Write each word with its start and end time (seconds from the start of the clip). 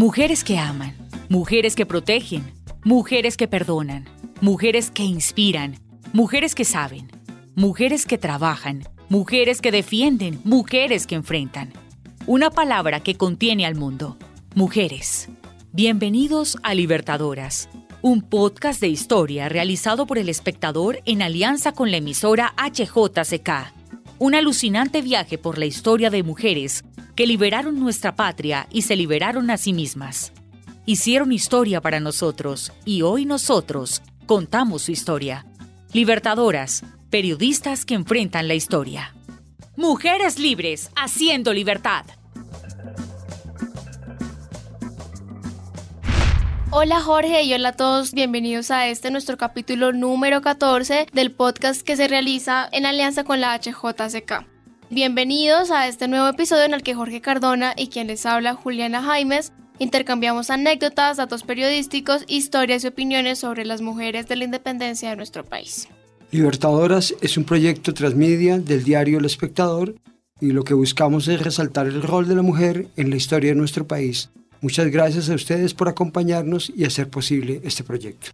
Mujeres 0.00 0.44
que 0.44 0.56
aman, 0.56 0.96
mujeres 1.28 1.76
que 1.76 1.84
protegen, 1.84 2.42
mujeres 2.84 3.36
que 3.36 3.46
perdonan, 3.46 4.08
mujeres 4.40 4.90
que 4.90 5.02
inspiran, 5.02 5.76
mujeres 6.14 6.54
que 6.54 6.64
saben, 6.64 7.10
mujeres 7.54 8.06
que 8.06 8.16
trabajan, 8.16 8.82
mujeres 9.10 9.60
que 9.60 9.70
defienden, 9.70 10.40
mujeres 10.42 11.06
que 11.06 11.16
enfrentan. 11.16 11.74
Una 12.26 12.48
palabra 12.48 13.00
que 13.00 13.16
contiene 13.16 13.66
al 13.66 13.74
mundo. 13.74 14.16
Mujeres. 14.54 15.28
Bienvenidos 15.70 16.56
a 16.62 16.72
Libertadoras, 16.72 17.68
un 18.00 18.22
podcast 18.22 18.80
de 18.80 18.88
historia 18.88 19.50
realizado 19.50 20.06
por 20.06 20.16
el 20.16 20.30
espectador 20.30 21.02
en 21.04 21.20
alianza 21.20 21.72
con 21.72 21.90
la 21.90 21.98
emisora 21.98 22.54
HJCK. 22.56 23.79
Un 24.20 24.34
alucinante 24.34 25.00
viaje 25.00 25.38
por 25.38 25.56
la 25.56 25.64
historia 25.64 26.10
de 26.10 26.22
mujeres 26.22 26.84
que 27.16 27.26
liberaron 27.26 27.80
nuestra 27.80 28.16
patria 28.16 28.68
y 28.70 28.82
se 28.82 28.94
liberaron 28.94 29.48
a 29.48 29.56
sí 29.56 29.72
mismas. 29.72 30.34
Hicieron 30.84 31.32
historia 31.32 31.80
para 31.80 32.00
nosotros 32.00 32.70
y 32.84 33.00
hoy 33.00 33.24
nosotros 33.24 34.02
contamos 34.26 34.82
su 34.82 34.92
historia. 34.92 35.46
Libertadoras, 35.94 36.84
periodistas 37.08 37.86
que 37.86 37.94
enfrentan 37.94 38.46
la 38.46 38.52
historia. 38.52 39.14
Mujeres 39.74 40.38
libres, 40.38 40.90
haciendo 40.96 41.54
libertad. 41.54 42.04
Hola 46.72 47.00
Jorge 47.00 47.42
y 47.42 47.52
hola 47.52 47.70
a 47.70 47.72
todos, 47.72 48.12
bienvenidos 48.12 48.70
a 48.70 48.86
este 48.86 49.10
nuestro 49.10 49.36
capítulo 49.36 49.92
número 49.92 50.40
14 50.40 51.06
del 51.12 51.32
podcast 51.32 51.82
que 51.82 51.96
se 51.96 52.06
realiza 52.06 52.68
en 52.70 52.86
alianza 52.86 53.24
con 53.24 53.40
la 53.40 53.58
HJCK. 53.58 54.46
Bienvenidos 54.88 55.72
a 55.72 55.88
este 55.88 56.06
nuevo 56.06 56.28
episodio 56.28 56.62
en 56.62 56.74
el 56.74 56.84
que 56.84 56.94
Jorge 56.94 57.20
Cardona 57.20 57.74
y 57.76 57.88
quien 57.88 58.06
les 58.06 58.24
habla 58.24 58.54
Juliana 58.54 59.02
Jaimes 59.02 59.52
intercambiamos 59.80 60.48
anécdotas, 60.50 61.16
datos 61.16 61.42
periodísticos, 61.42 62.24
historias 62.28 62.84
y 62.84 62.86
opiniones 62.86 63.40
sobre 63.40 63.64
las 63.64 63.80
mujeres 63.80 64.28
de 64.28 64.36
la 64.36 64.44
independencia 64.44 65.10
de 65.10 65.16
nuestro 65.16 65.44
país. 65.44 65.88
Libertadoras 66.30 67.12
es 67.20 67.36
un 67.36 67.42
proyecto 67.42 67.92
transmedia 67.94 68.60
del 68.60 68.84
diario 68.84 69.18
El 69.18 69.24
Espectador 69.24 69.96
y 70.40 70.52
lo 70.52 70.62
que 70.62 70.74
buscamos 70.74 71.26
es 71.26 71.42
resaltar 71.42 71.88
el 71.88 72.00
rol 72.00 72.28
de 72.28 72.36
la 72.36 72.42
mujer 72.42 72.86
en 72.96 73.10
la 73.10 73.16
historia 73.16 73.50
de 73.50 73.56
nuestro 73.56 73.88
país. 73.88 74.30
Muchas 74.62 74.88
gracias 74.88 75.30
a 75.30 75.34
ustedes 75.34 75.72
por 75.72 75.88
acompañarnos 75.88 76.70
y 76.74 76.84
hacer 76.84 77.08
posible 77.08 77.60
este 77.64 77.82
proyecto. 77.82 78.32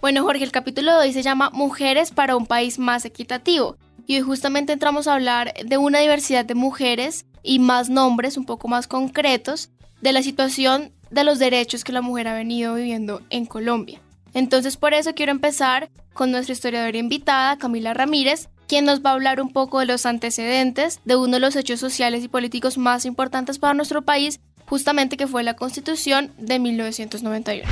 Bueno, 0.00 0.22
Jorge, 0.22 0.44
el 0.44 0.52
capítulo 0.52 0.92
de 0.92 0.98
hoy 0.98 1.12
se 1.12 1.22
llama 1.22 1.50
Mujeres 1.50 2.12
para 2.12 2.36
un 2.36 2.46
país 2.46 2.78
más 2.78 3.04
equitativo. 3.04 3.76
Y 4.06 4.16
hoy 4.16 4.22
justamente 4.22 4.72
entramos 4.72 5.08
a 5.08 5.14
hablar 5.14 5.52
de 5.66 5.76
una 5.76 5.98
diversidad 5.98 6.44
de 6.44 6.54
mujeres 6.54 7.26
y 7.42 7.58
más 7.58 7.90
nombres 7.90 8.36
un 8.36 8.44
poco 8.44 8.68
más 8.68 8.86
concretos 8.86 9.70
de 10.00 10.12
la 10.12 10.22
situación 10.22 10.92
de 11.10 11.24
los 11.24 11.38
derechos 11.38 11.82
que 11.82 11.92
la 11.92 12.02
mujer 12.02 12.28
ha 12.28 12.34
venido 12.34 12.74
viviendo 12.74 13.22
en 13.30 13.44
Colombia. 13.44 14.00
Entonces 14.34 14.76
por 14.76 14.94
eso 14.94 15.14
quiero 15.14 15.32
empezar 15.32 15.90
con 16.12 16.30
nuestra 16.30 16.52
historiadora 16.52 16.96
invitada, 16.96 17.58
Camila 17.58 17.94
Ramírez, 17.94 18.48
quien 18.68 18.84
nos 18.84 19.00
va 19.00 19.10
a 19.10 19.14
hablar 19.14 19.40
un 19.40 19.50
poco 19.50 19.80
de 19.80 19.86
los 19.86 20.06
antecedentes 20.06 21.00
de 21.04 21.16
uno 21.16 21.32
de 21.34 21.40
los 21.40 21.56
hechos 21.56 21.80
sociales 21.80 22.22
y 22.22 22.28
políticos 22.28 22.78
más 22.78 23.04
importantes 23.04 23.58
para 23.58 23.74
nuestro 23.74 24.02
país, 24.02 24.40
justamente 24.68 25.16
que 25.16 25.26
fue 25.26 25.42
la 25.42 25.54
Constitución 25.54 26.32
de 26.38 26.58
1991. 26.58 27.64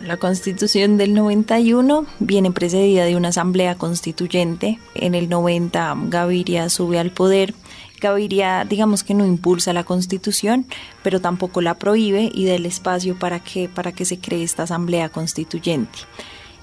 La 0.00 0.18
constitución 0.18 0.98
del 0.98 1.14
91 1.14 2.04
viene 2.18 2.50
precedida 2.50 3.06
de 3.06 3.16
una 3.16 3.28
asamblea 3.28 3.76
constituyente. 3.76 4.78
En 4.94 5.14
el 5.14 5.30
90 5.30 5.96
Gaviria 6.08 6.68
sube 6.68 6.98
al 6.98 7.10
poder 7.10 7.54
Gaviria, 8.02 8.66
digamos 8.66 9.02
que 9.02 9.14
no 9.14 9.24
impulsa 9.24 9.72
la 9.72 9.84
constitución, 9.84 10.66
pero 11.02 11.22
tampoco 11.22 11.62
la 11.62 11.78
prohíbe 11.78 12.30
y 12.34 12.44
da 12.44 12.54
el 12.54 12.66
espacio 12.66 13.18
para 13.18 13.40
que, 13.40 13.70
para 13.70 13.92
que 13.92 14.04
se 14.04 14.18
cree 14.18 14.42
esta 14.42 14.64
asamblea 14.64 15.08
constituyente. 15.08 16.00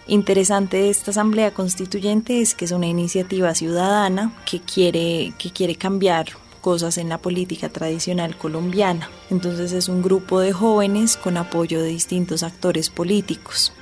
Interesante 0.05 0.77
de 0.77 0.91
esta 0.91 1.09
asamblea 1.09 1.49
constituyente 1.51 2.41
es 2.41 2.53
que 2.53 2.65
es 2.65 2.71
una 2.71 2.85
iniciativa 2.85 3.55
ciudadana 3.55 4.33
que 4.45 4.59
quiere, 4.59 5.33
que 5.39 5.49
quiere 5.49 5.75
cambiar 5.75 6.27
cosas 6.61 6.97
en 6.97 7.09
la 7.09 7.17
política 7.17 7.69
tradicional 7.69 8.37
colombiana. 8.37 9.09
Entonces 9.29 9.73
es 9.73 9.89
un 9.89 10.01
grupo 10.01 10.39
de 10.39 10.53
jóvenes 10.53 11.17
con 11.17 11.37
apoyo 11.37 11.81
de 11.81 11.89
distintos 11.89 12.43
actores 12.43 12.89
políticos 12.89 13.73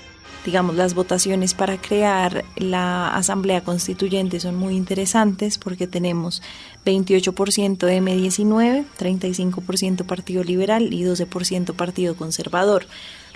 digamos, 0.46 0.76
las 0.76 0.94
votaciones 0.94 1.54
para 1.54 1.80
crear 1.80 2.46
la 2.56 3.10
Asamblea 3.10 3.64
Constituyente 3.64 4.40
son 4.40 4.56
muy 4.56 4.76
interesantes 4.76 5.58
porque 5.58 5.88
tenemos 5.88 6.42
28% 6.86 7.78
M19, 7.78 8.86
35% 8.98 10.06
Partido 10.06 10.44
Liberal 10.44 10.94
y 10.94 11.04
12% 11.04 11.74
Partido 11.74 12.16
Conservador. 12.16 12.86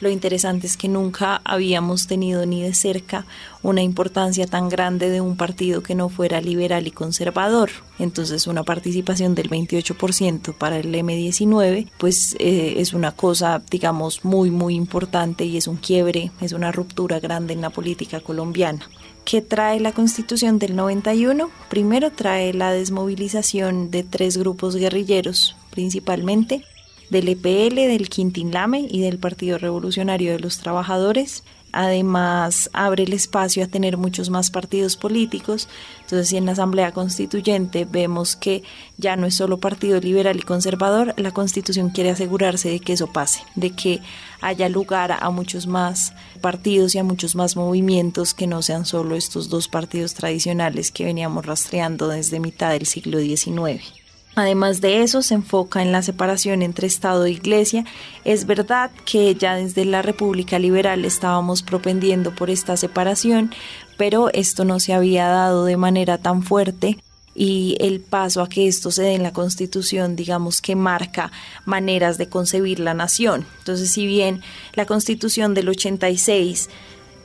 Lo 0.04 0.10
interesante 0.10 0.68
es 0.68 0.76
que 0.76 0.90
nunca 0.90 1.40
habíamos 1.46 2.08
tenido 2.08 2.46
ni 2.46 2.62
de 2.62 2.74
cerca 2.74 3.26
una 3.62 3.82
importancia 3.82 4.46
tan 4.46 4.68
grande 4.68 5.10
de 5.10 5.22
un 5.22 5.38
partido 5.38 5.82
que 5.82 5.96
no 5.96 6.10
fuera 6.10 6.42
liberal 6.42 6.88
y 6.88 6.92
conservador. 6.92 7.70
Entonces 8.00 8.46
una 8.46 8.64
participación 8.64 9.34
del 9.34 9.50
28% 9.50 10.58
para 10.58 10.78
el 10.78 10.94
M19 10.94 11.90
pues 11.98 12.36
eh, 12.40 12.74
es 12.80 12.92
una 12.92 13.14
cosa 13.14 13.62
digamos 13.72 14.26
muy 14.26 14.52
muy 14.52 14.76
importante 14.76 15.46
y 15.46 15.56
es 15.56 15.68
un 15.68 15.78
quiebre, 15.78 16.32
es 16.42 16.52
una 16.52 16.74
ruptura 16.74 17.22
grande 17.22 17.54
en 17.54 17.62
la 17.62 17.70
política 17.70 18.20
colombiana. 18.20 18.90
¿Qué 19.24 19.42
trae 19.42 19.80
la 19.80 19.94
constitución 19.94 20.60
del 20.60 20.76
91? 20.76 21.50
Primero 21.70 22.12
trae 22.12 22.54
la 22.54 22.74
desmovilización 22.74 23.90
de 23.90 24.04
tres 24.04 24.36
grupos 24.36 24.76
guerrilleros, 24.76 25.56
principalmente 25.72 26.66
del 27.14 27.30
EPL, 27.30 27.76
del 27.76 28.10
Quintinlame 28.10 28.88
y 28.90 29.00
del 29.00 29.20
Partido 29.20 29.58
Revolucionario 29.58 30.34
de 30.34 30.40
los 30.40 30.58
Trabajadores. 30.58 31.44
Además, 31.72 32.70
abre 32.74 33.04
el 33.04 33.14
espacio 33.14 33.64
a 33.64 33.68
tener 33.68 33.98
muchos 33.98 34.30
más 34.30 34.52
partidos 34.52 34.96
políticos. 34.96 35.68
Entonces, 36.02 36.30
si 36.30 36.38
en 36.38 36.46
la 36.46 36.52
Asamblea 36.52 36.92
Constituyente 36.92 37.86
vemos 37.86 38.36
que 38.36 38.64
ya 38.98 39.16
no 39.16 39.26
es 39.26 39.36
solo 39.36 39.60
Partido 39.60 40.00
Liberal 40.00 40.38
y 40.38 40.42
Conservador, 40.42 41.14
la 41.18 41.32
Constitución 41.32 41.90
quiere 41.90 42.12
asegurarse 42.12 42.70
de 42.70 42.80
que 42.80 42.94
eso 42.94 43.08
pase, 43.12 43.42
de 43.56 43.72
que 43.72 44.02
haya 44.42 44.70
lugar 44.70 45.12
a 45.12 45.30
muchos 45.30 45.66
más 45.66 46.14
partidos 46.42 46.94
y 46.96 47.00
a 47.00 47.04
muchos 47.04 47.36
más 47.36 47.56
movimientos 47.56 48.34
que 48.34 48.48
no 48.48 48.62
sean 48.62 48.86
solo 48.86 49.16
estos 49.16 49.50
dos 49.50 49.68
partidos 49.68 50.14
tradicionales 50.14 50.92
que 50.92 51.06
veníamos 51.06 51.46
rastreando 51.46 52.08
desde 52.08 52.40
mitad 52.40 52.72
del 52.72 52.86
siglo 52.86 53.20
XIX. 53.20 54.03
Además 54.36 54.82
de 54.82 55.04
eso, 55.04 55.22
se 55.22 55.36
enfoca 55.36 55.82
en 55.82 55.92
la 55.92 56.02
separación 56.02 56.64
entre 56.64 56.88
Estado 56.88 57.26
e 57.26 57.32
Iglesia. 57.32 57.86
Es 58.26 58.46
verdad 58.46 58.90
que 59.06 59.36
ya 59.36 59.56
desde 59.56 59.86
la 59.86 60.02
República 60.02 60.58
Liberal 60.58 61.06
estábamos 61.06 61.62
propendiendo 61.62 62.34
por 62.34 62.50
esta 62.50 62.76
separación, 62.76 63.52
pero 63.96 64.30
esto 64.34 64.66
no 64.66 64.80
se 64.80 64.94
había 64.94 65.28
dado 65.28 65.66
de 65.66 65.78
manera 65.78 66.18
tan 66.18 66.42
fuerte 66.42 66.98
y 67.36 67.78
el 67.80 68.00
paso 68.00 68.42
a 68.42 68.50
que 68.50 68.68
esto 68.68 68.92
se 68.92 69.04
dé 69.04 69.14
en 69.16 69.24
la 69.24 69.34
Constitución, 69.34 70.16
digamos 70.16 70.62
que 70.62 70.76
marca 70.76 71.32
maneras 71.66 72.18
de 72.18 72.30
concebir 72.30 72.80
la 72.80 72.94
nación. 72.94 73.46
Entonces, 73.60 73.92
si 73.92 74.06
bien 74.08 74.42
la 74.74 74.86
Constitución 74.86 75.54
del 75.54 75.70
86 75.70 76.70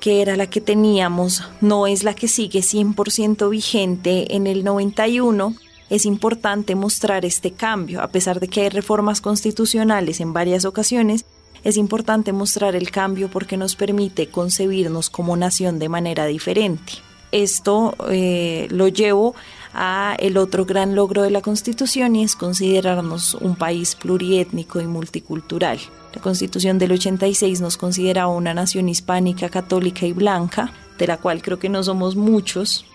que 0.01 0.23
era 0.23 0.37
la 0.37 0.49
que 0.49 0.61
teníamos, 0.61 1.43
no 1.61 1.89
es 1.89 2.05
la 2.05 2.15
que 2.15 2.29
sigue 2.29 2.61
100% 2.61 3.51
vigente 3.51 4.37
en 4.37 4.47
el 4.47 4.63
91, 4.63 5.57
es 5.91 6.05
importante 6.05 6.75
mostrar 6.75 7.25
este 7.25 7.53
cambio, 7.53 8.03
a 8.03 8.09
pesar 8.09 8.41
de 8.41 8.49
que 8.49 8.63
hay 8.63 8.69
reformas 8.69 9.21
constitucionales 9.21 10.21
en 10.21 10.33
varias 10.33 10.65
ocasiones, 10.65 11.25
es 11.65 11.77
importante 11.77 12.33
mostrar 12.33 12.77
el 12.77 12.91
cambio 12.91 13.29
porque 13.29 13.57
nos 13.57 13.75
permite 13.75 14.29
concebirnos 14.29 15.11
como 15.11 15.37
nación 15.37 15.79
de 15.79 15.89
manera 15.89 16.27
diferente. 16.27 16.93
Esto 17.33 17.95
eh, 18.09 18.69
lo 18.71 18.89
llevo 18.89 19.35
a 19.75 20.17
el 20.19 20.39
otro 20.39 20.65
gran 20.65 20.95
logro 20.95 21.23
de 21.23 21.31
la 21.31 21.43
Constitución 21.43 22.17
y 22.17 22.25
es 22.25 22.37
considerarnos 22.37 23.35
un 23.35 23.55
país 23.57 23.97
pluriétnico 23.97 24.81
y 24.81 24.87
multicultural. 24.87 25.79
La 26.15 26.23
Constitución 26.23 26.79
del 26.79 26.93
86 26.93 27.61
nos 27.61 27.77
considera 27.77 28.29
una 28.29 28.55
nación 28.55 28.89
hispánica, 28.89 29.51
católica 29.51 30.07
y 30.07 30.13
blanca, 30.13 30.73
de 30.97 31.07
la 31.07 31.19
cual 31.19 31.43
creo 31.43 31.59
que 31.59 31.69
no 31.69 31.83
somos 31.83 32.17
muchos, 32.17 32.87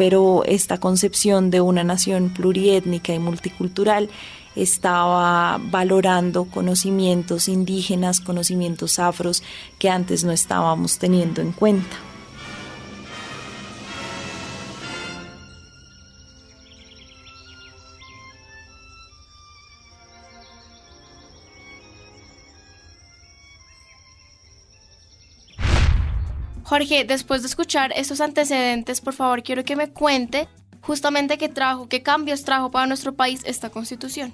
pero 0.00 0.44
esta 0.46 0.78
concepción 0.78 1.50
de 1.50 1.60
una 1.60 1.84
nación 1.84 2.30
pluriétnica 2.30 3.12
y 3.12 3.18
multicultural 3.18 4.08
estaba 4.56 5.60
valorando 5.62 6.46
conocimientos 6.46 7.48
indígenas, 7.48 8.20
conocimientos 8.20 8.98
afros 8.98 9.42
que 9.78 9.90
antes 9.90 10.24
no 10.24 10.32
estábamos 10.32 10.98
teniendo 10.98 11.42
en 11.42 11.52
cuenta. 11.52 12.09
Jorge, 26.70 27.04
después 27.04 27.42
de 27.42 27.48
escuchar 27.48 27.92
estos 27.96 28.20
antecedentes, 28.20 29.00
por 29.00 29.12
favor, 29.12 29.42
quiero 29.42 29.64
que 29.64 29.74
me 29.74 29.90
cuente 29.90 30.46
justamente 30.80 31.36
qué 31.36 31.48
trajo, 31.48 31.88
qué 31.88 32.00
cambios 32.04 32.44
trajo 32.44 32.70
para 32.70 32.86
nuestro 32.86 33.12
país 33.12 33.40
esta 33.44 33.70
constitución. 33.70 34.32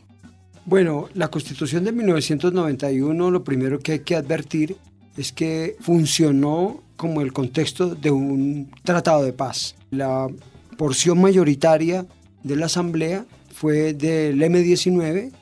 Bueno, 0.66 1.08
la 1.14 1.28
Constitución 1.28 1.84
de 1.84 1.92
1991, 1.92 3.30
lo 3.30 3.42
primero 3.42 3.78
que 3.78 3.92
hay 3.92 3.98
que 4.00 4.16
advertir 4.16 4.76
es 5.16 5.32
que 5.32 5.76
funcionó 5.80 6.82
como 6.96 7.22
el 7.22 7.32
contexto 7.32 7.94
de 7.94 8.10
un 8.10 8.70
tratado 8.84 9.24
de 9.24 9.32
paz. 9.32 9.74
La 9.90 10.28
porción 10.76 11.18
mayoritaria 11.18 12.04
de 12.42 12.56
la 12.56 12.66
Asamblea 12.66 13.24
fue 13.54 13.94
del 13.94 14.42
M-19, 14.42 15.32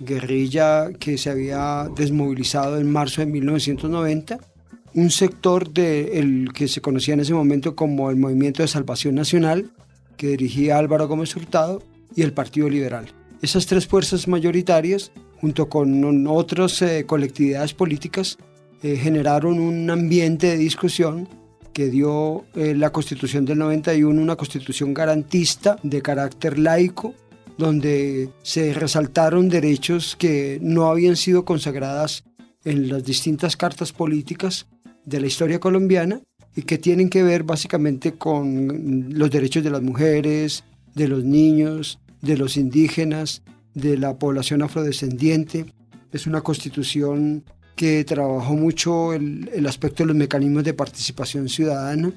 guerrilla 0.00 0.92
que 0.92 1.16
se 1.16 1.30
había 1.30 1.88
desmovilizado 1.96 2.78
en 2.78 2.92
marzo 2.92 3.22
de 3.22 3.26
1990, 3.28 4.51
un 4.94 5.10
sector 5.10 5.70
del 5.70 6.52
que 6.52 6.68
se 6.68 6.80
conocía 6.80 7.14
en 7.14 7.20
ese 7.20 7.34
momento 7.34 7.74
como 7.74 8.10
el 8.10 8.16
Movimiento 8.16 8.62
de 8.62 8.68
Salvación 8.68 9.14
Nacional, 9.14 9.70
que 10.16 10.28
dirigía 10.28 10.78
Álvaro 10.78 11.08
Gómez 11.08 11.34
Hurtado, 11.34 11.82
y 12.14 12.22
el 12.22 12.32
Partido 12.32 12.68
Liberal. 12.68 13.10
Esas 13.40 13.66
tres 13.66 13.86
fuerzas 13.86 14.28
mayoritarias, 14.28 15.12
junto 15.40 15.68
con 15.68 16.26
otras 16.26 16.82
eh, 16.82 17.04
colectividades 17.06 17.74
políticas, 17.74 18.38
eh, 18.82 18.96
generaron 18.96 19.58
un 19.58 19.88
ambiente 19.90 20.48
de 20.48 20.56
discusión 20.56 21.28
que 21.72 21.88
dio 21.88 22.44
eh, 22.54 22.74
la 22.74 22.90
Constitución 22.90 23.44
del 23.44 23.58
91, 23.58 24.20
una 24.20 24.36
constitución 24.36 24.92
garantista 24.92 25.78
de 25.82 26.02
carácter 26.02 26.58
laico, 26.58 27.14
donde 27.56 28.28
se 28.42 28.74
resaltaron 28.74 29.48
derechos 29.48 30.16
que 30.16 30.58
no 30.60 30.86
habían 30.90 31.16
sido 31.16 31.44
consagradas 31.44 32.24
en 32.64 32.88
las 32.88 33.04
distintas 33.04 33.56
cartas 33.56 33.92
políticas 33.92 34.66
de 35.04 35.20
la 35.20 35.26
historia 35.26 35.60
colombiana 35.60 36.20
y 36.54 36.62
que 36.62 36.78
tienen 36.78 37.08
que 37.08 37.22
ver 37.22 37.44
básicamente 37.44 38.12
con 38.12 39.08
los 39.10 39.30
derechos 39.30 39.64
de 39.64 39.70
las 39.70 39.82
mujeres, 39.82 40.64
de 40.94 41.08
los 41.08 41.24
niños, 41.24 41.98
de 42.20 42.36
los 42.36 42.56
indígenas, 42.56 43.42
de 43.74 43.96
la 43.96 44.18
población 44.18 44.62
afrodescendiente. 44.62 45.66
Es 46.12 46.26
una 46.26 46.42
constitución 46.42 47.44
que 47.74 48.04
trabajó 48.04 48.54
mucho 48.54 49.14
el, 49.14 49.66
aspecto 49.66 50.02
de 50.02 50.08
los 50.08 50.16
mecanismos 50.16 50.62
de 50.64 50.74
participación 50.74 51.48
ciudadana, 51.48 52.12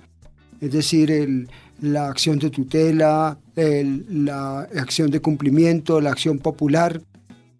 es 0.59 0.71
decir, 0.71 1.47
la 1.81 2.09
acción 2.09 2.39
de 2.39 2.49
tutela, 2.49 3.37
la 3.55 4.61
acción 4.75 5.11
de 5.11 5.21
cumplimiento, 5.21 6.01
la 6.01 6.11
acción 6.11 6.39
popular. 6.39 7.01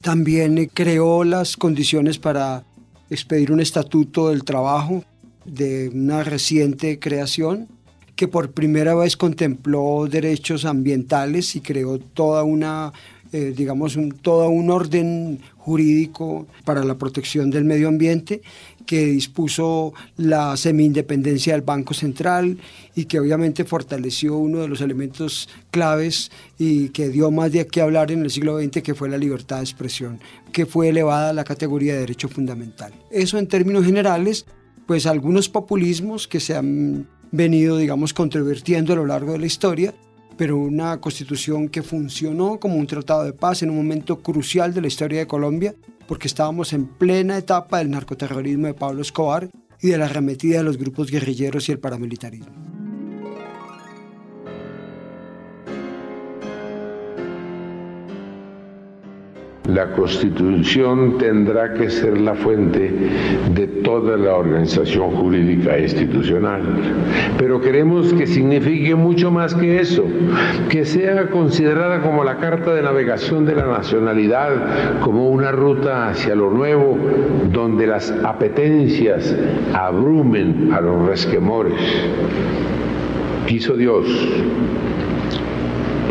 También 0.01 0.69
creó 0.74 1.24
las 1.24 1.56
condiciones 1.56 2.19
para 2.19 2.66
expedir 3.10 3.51
un 3.51 3.60
estatuto 3.60 4.30
del 4.30 4.44
trabajo 4.44 5.04
de 5.46 5.90
una 5.94 6.24
reciente 6.24 7.00
creación 7.00 7.68
que 8.16 8.28
por 8.28 8.52
primera 8.52 8.96
vez 8.96 9.18
contempló 9.18 10.08
derechos 10.10 10.66
ambientales 10.66 11.56
y 11.56 11.62
creó 11.62 12.00
toda 12.00 12.44
una, 12.44 12.94
eh, 13.34 13.54
digamos, 13.56 13.98
un, 13.98 14.12
todo 14.12 14.50
un 14.50 14.70
orden 14.70 15.40
jurídico 15.58 16.48
para 16.64 16.84
la 16.84 16.98
protección 16.98 17.50
del 17.50 17.66
medio 17.66 17.88
ambiente 17.88 18.42
que 18.86 19.06
dispuso 19.08 19.94
la 20.16 20.56
semi-independencia 20.56 21.54
del 21.54 21.64
Banco 21.64 21.94
Central 21.94 22.58
y 22.96 23.06
que 23.06 23.20
obviamente 23.20 23.66
fortaleció 23.66 24.38
uno 24.38 24.60
de 24.60 24.68
los 24.68 24.82
elementos 24.82 25.50
claves 25.72 26.32
y 26.58 26.90
que 26.90 27.10
dio 27.10 27.32
más 27.32 27.52
de 27.52 27.66
qué 27.68 27.82
hablar 27.82 28.12
en 28.12 28.22
el 28.22 28.30
siglo 28.30 28.60
XX, 28.60 28.84
que 28.84 28.94
fue 28.94 29.10
la 29.10 29.18
libertad 29.18 29.58
de 29.58 29.64
expresión, 29.64 30.20
que 30.52 30.66
fue 30.66 30.90
elevada 30.90 31.32
a 31.32 31.34
la 31.34 31.44
categoría 31.44 31.94
de 31.94 32.02
derecho 32.02 32.30
fundamental. 32.30 32.94
Eso 33.12 33.38
en 33.38 33.48
términos 33.48 33.86
generales, 33.86 34.46
pues 34.86 35.06
algunos 35.06 35.50
populismos 35.50 36.28
que 36.28 36.40
se 36.40 36.56
han 36.56 37.08
venido, 37.32 37.78
digamos, 37.78 38.14
controvertiendo 38.14 38.94
a 38.94 38.96
lo 38.96 39.06
largo 39.06 39.34
de 39.34 39.40
la 39.40 39.46
historia, 39.46 39.94
pero 40.38 40.58
una 40.58 41.00
constitución 41.00 41.70
que 41.70 41.82
funcionó 41.82 42.60
como 42.60 42.76
un 42.76 42.88
tratado 42.88 43.24
de 43.24 43.34
paz 43.34 43.64
en 43.64 43.70
un 43.70 43.78
momento 43.78 44.22
crucial 44.22 44.74
de 44.74 44.82
la 44.82 44.88
historia 44.88 45.20
de 45.20 45.28
Colombia, 45.28 45.76
porque 46.08 46.28
estábamos 46.28 46.74
en 46.74 46.86
plena 46.86 47.38
etapa 47.38 47.80
del 47.80 47.92
narcoterrorismo 47.92 48.68
de 48.68 48.74
Pablo 48.74 49.02
Escobar 49.02 49.50
y 49.82 49.88
de 49.90 49.98
la 49.98 50.06
arremetida 50.06 50.60
de 50.60 50.64
los 50.64 50.78
grupos 50.78 51.10
guerrilleros 51.10 51.68
y 51.68 51.72
el 51.72 51.80
paramilitarismo. 51.80 52.85
La 59.68 59.88
Constitución 59.94 61.18
tendrá 61.18 61.74
que 61.74 61.90
ser 61.90 62.20
la 62.20 62.36
fuente 62.36 62.94
de 63.56 63.68
toda 63.84 64.16
la 64.16 64.36
organización 64.36 65.10
jurídica 65.12 65.80
institucional, 65.80 66.62
pero 67.40 67.60
queremos 67.60 68.14
que 68.14 68.28
signifique 68.28 68.94
mucho 68.94 69.32
más 69.32 69.56
que 69.56 69.80
eso, 69.80 70.06
que 70.70 70.86
sea 70.86 71.32
considerada 71.32 72.02
como 72.02 72.24
la 72.24 72.38
carta 72.38 72.76
de 72.76 72.84
navegación 72.84 73.46
de 73.46 73.56
la 73.56 73.66
nacionalidad, 73.66 75.00
como 75.02 75.30
una 75.30 75.52
ruta 75.52 76.10
hacia 76.10 76.36
lo 76.36 76.52
nuevo, 76.52 76.96
donde 77.52 77.88
las 77.88 78.12
apetencias 78.24 79.36
abrumen 79.74 80.72
a 80.74 80.82
los 80.82 81.08
resquemores. 81.08 81.74
Quiso 83.48 83.76
Dios 83.76 84.06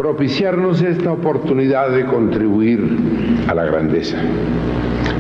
propiciarnos 0.05 0.83
esta 0.83 1.13
oportunidad 1.13 1.89
de 1.89 2.05
contribuir 2.05 2.79
a 3.49 3.55
la 3.55 3.65
grandeza. 3.65 4.19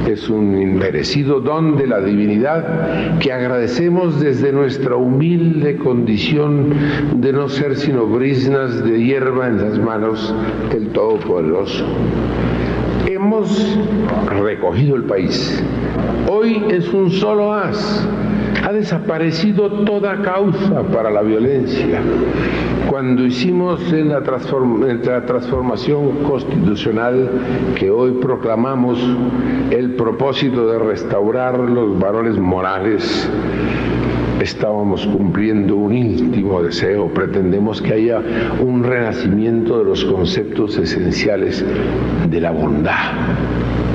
Es 0.06 0.28
un 0.28 0.60
inmerecido 0.60 1.40
don 1.40 1.78
de 1.78 1.86
la 1.86 2.02
divinidad 2.02 3.18
que 3.18 3.32
agradecemos 3.32 4.20
desde 4.20 4.52
nuestra 4.52 4.96
humilde 4.96 5.78
condición 5.78 6.74
de 7.14 7.32
no 7.32 7.48
ser 7.48 7.76
sino 7.76 8.04
brisnas 8.04 8.84
de 8.84 9.02
hierba 9.02 9.48
en 9.48 9.56
las 9.56 9.78
manos 9.78 10.34
del 10.70 10.88
Todopoderoso. 10.88 11.86
Hemos 13.06 13.78
recogido 14.38 14.96
el 14.96 15.04
país. 15.04 15.64
Hoy 16.28 16.62
es 16.68 16.92
un 16.92 17.10
solo 17.10 17.54
haz 17.54 18.06
ha 18.64 18.72
desaparecido 18.72 19.70
toda 19.84 20.22
causa 20.22 20.82
para 20.84 21.10
la 21.10 21.20
violencia. 21.20 22.00
Cuando 22.88 23.26
hicimos 23.26 23.92
en 23.92 24.08
la, 24.08 24.22
transformación 24.22 26.22
constitucional 26.22 27.28
que 27.74 27.90
hoy 27.90 28.12
proclamamos 28.22 28.98
el 29.70 29.96
propósito 29.96 30.66
de 30.66 30.78
restaurar 30.78 31.58
los 31.58 31.98
valores 31.98 32.38
morales, 32.38 33.28
estábamos 34.44 35.06
cumpliendo 35.06 35.74
un 35.74 35.94
íntimo 35.94 36.62
deseo, 36.62 37.08
pretendemos 37.08 37.80
que 37.80 37.94
haya 37.94 38.22
un 38.60 38.84
renacimiento 38.84 39.78
de 39.78 39.84
los 39.84 40.04
conceptos 40.04 40.76
esenciales 40.76 41.64
de 42.28 42.40
la 42.40 42.50
bondad, 42.50 43.12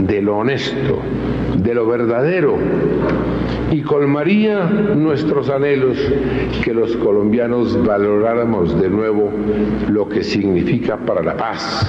de 0.02 0.22
lo 0.24 0.38
honesto, 0.38 1.02
de 1.56 1.74
lo 1.76 1.88
verdadero 1.88 2.58
y 3.72 3.82
colmaría 3.82 4.66
nuestros 4.66 5.50
anhelos 5.50 5.98
que 6.64 6.74
los 6.74 6.96
colombianos 6.98 7.86
valoráramos 7.86 8.80
de 8.82 8.90
nuevo 8.90 9.32
lo 9.88 10.10
que 10.10 10.24
significa 10.24 10.98
para 10.98 11.22
la 11.22 11.38
paz 11.38 11.88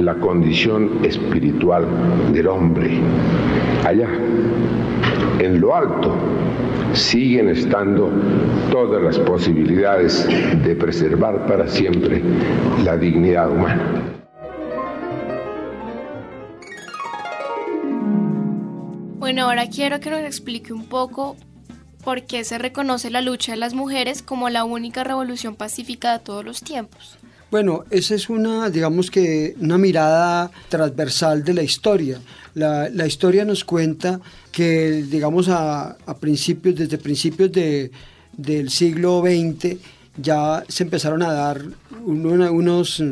la 0.00 0.14
condición 0.14 1.00
espiritual 1.02 1.84
del 2.32 2.46
hombre. 2.46 2.90
Allá, 3.84 4.08
en 5.40 5.60
lo 5.60 5.74
alto, 5.74 6.14
siguen 6.94 7.48
estando 7.48 8.10
todas 8.70 9.02
las 9.02 9.18
posibilidades 9.20 10.26
de 10.62 10.74
preservar 10.76 11.46
para 11.46 11.68
siempre 11.68 12.22
la 12.84 12.96
dignidad 12.96 13.50
humana. 13.50 14.16
Bueno, 19.18 19.44
ahora 19.44 19.68
quiero 19.68 20.00
que 20.00 20.10
nos 20.10 20.20
explique 20.20 20.72
un 20.72 20.86
poco 20.86 21.36
por 22.02 22.24
qué 22.24 22.42
se 22.42 22.58
reconoce 22.58 23.10
la 23.10 23.20
lucha 23.20 23.52
de 23.52 23.58
las 23.58 23.74
mujeres 23.74 24.22
como 24.22 24.48
la 24.48 24.64
única 24.64 25.04
revolución 25.04 25.54
pacífica 25.54 26.12
de 26.12 26.18
todos 26.18 26.44
los 26.44 26.62
tiempos. 26.62 27.19
Bueno, 27.50 27.84
esa 27.90 28.14
es 28.14 28.28
una, 28.28 28.70
digamos 28.70 29.10
que, 29.10 29.56
una 29.60 29.76
mirada 29.76 30.52
transversal 30.68 31.42
de 31.42 31.54
la 31.54 31.64
historia. 31.64 32.20
La, 32.54 33.06
historia 33.06 33.44
nos 33.44 33.64
cuenta 33.64 34.20
que, 34.52 35.04
digamos, 35.10 35.48
a, 35.48 35.96
principios, 36.20 36.76
desde 36.76 36.96
principios 36.96 37.50
de, 37.50 37.90
del 38.36 38.70
siglo 38.70 39.22
XX, 39.22 39.78
ya 40.16 40.62
se 40.68 40.84
empezaron 40.84 41.22
a 41.22 41.32
dar 41.32 41.64
unos 42.04 43.02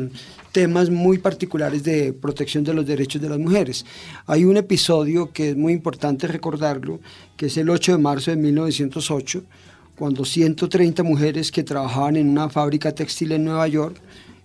temas 0.53 0.89
muy 0.89 1.17
particulares 1.17 1.83
de 1.83 2.13
protección 2.13 2.63
de 2.63 2.73
los 2.73 2.85
derechos 2.85 3.21
de 3.21 3.27
las 3.27 3.39
mujeres. 3.39 3.85
Hay 4.25 4.45
un 4.45 4.55
episodio 4.55 5.33
que 5.33 5.49
es 5.49 5.57
muy 5.57 5.73
importante 5.73 6.27
recordarlo, 6.27 7.01
que 7.35 7.47
es 7.47 7.57
el 7.57 7.69
8 7.69 7.91
de 7.93 7.97
marzo 7.97 8.31
de 8.31 8.37
1908, 8.37 9.43
cuando 9.97 10.23
130 10.23 11.03
mujeres 11.03 11.51
que 11.51 11.63
trabajaban 11.63 12.15
en 12.15 12.29
una 12.29 12.49
fábrica 12.49 12.93
textil 12.93 13.33
en 13.33 13.43
Nueva 13.43 13.67
York 13.67 14.01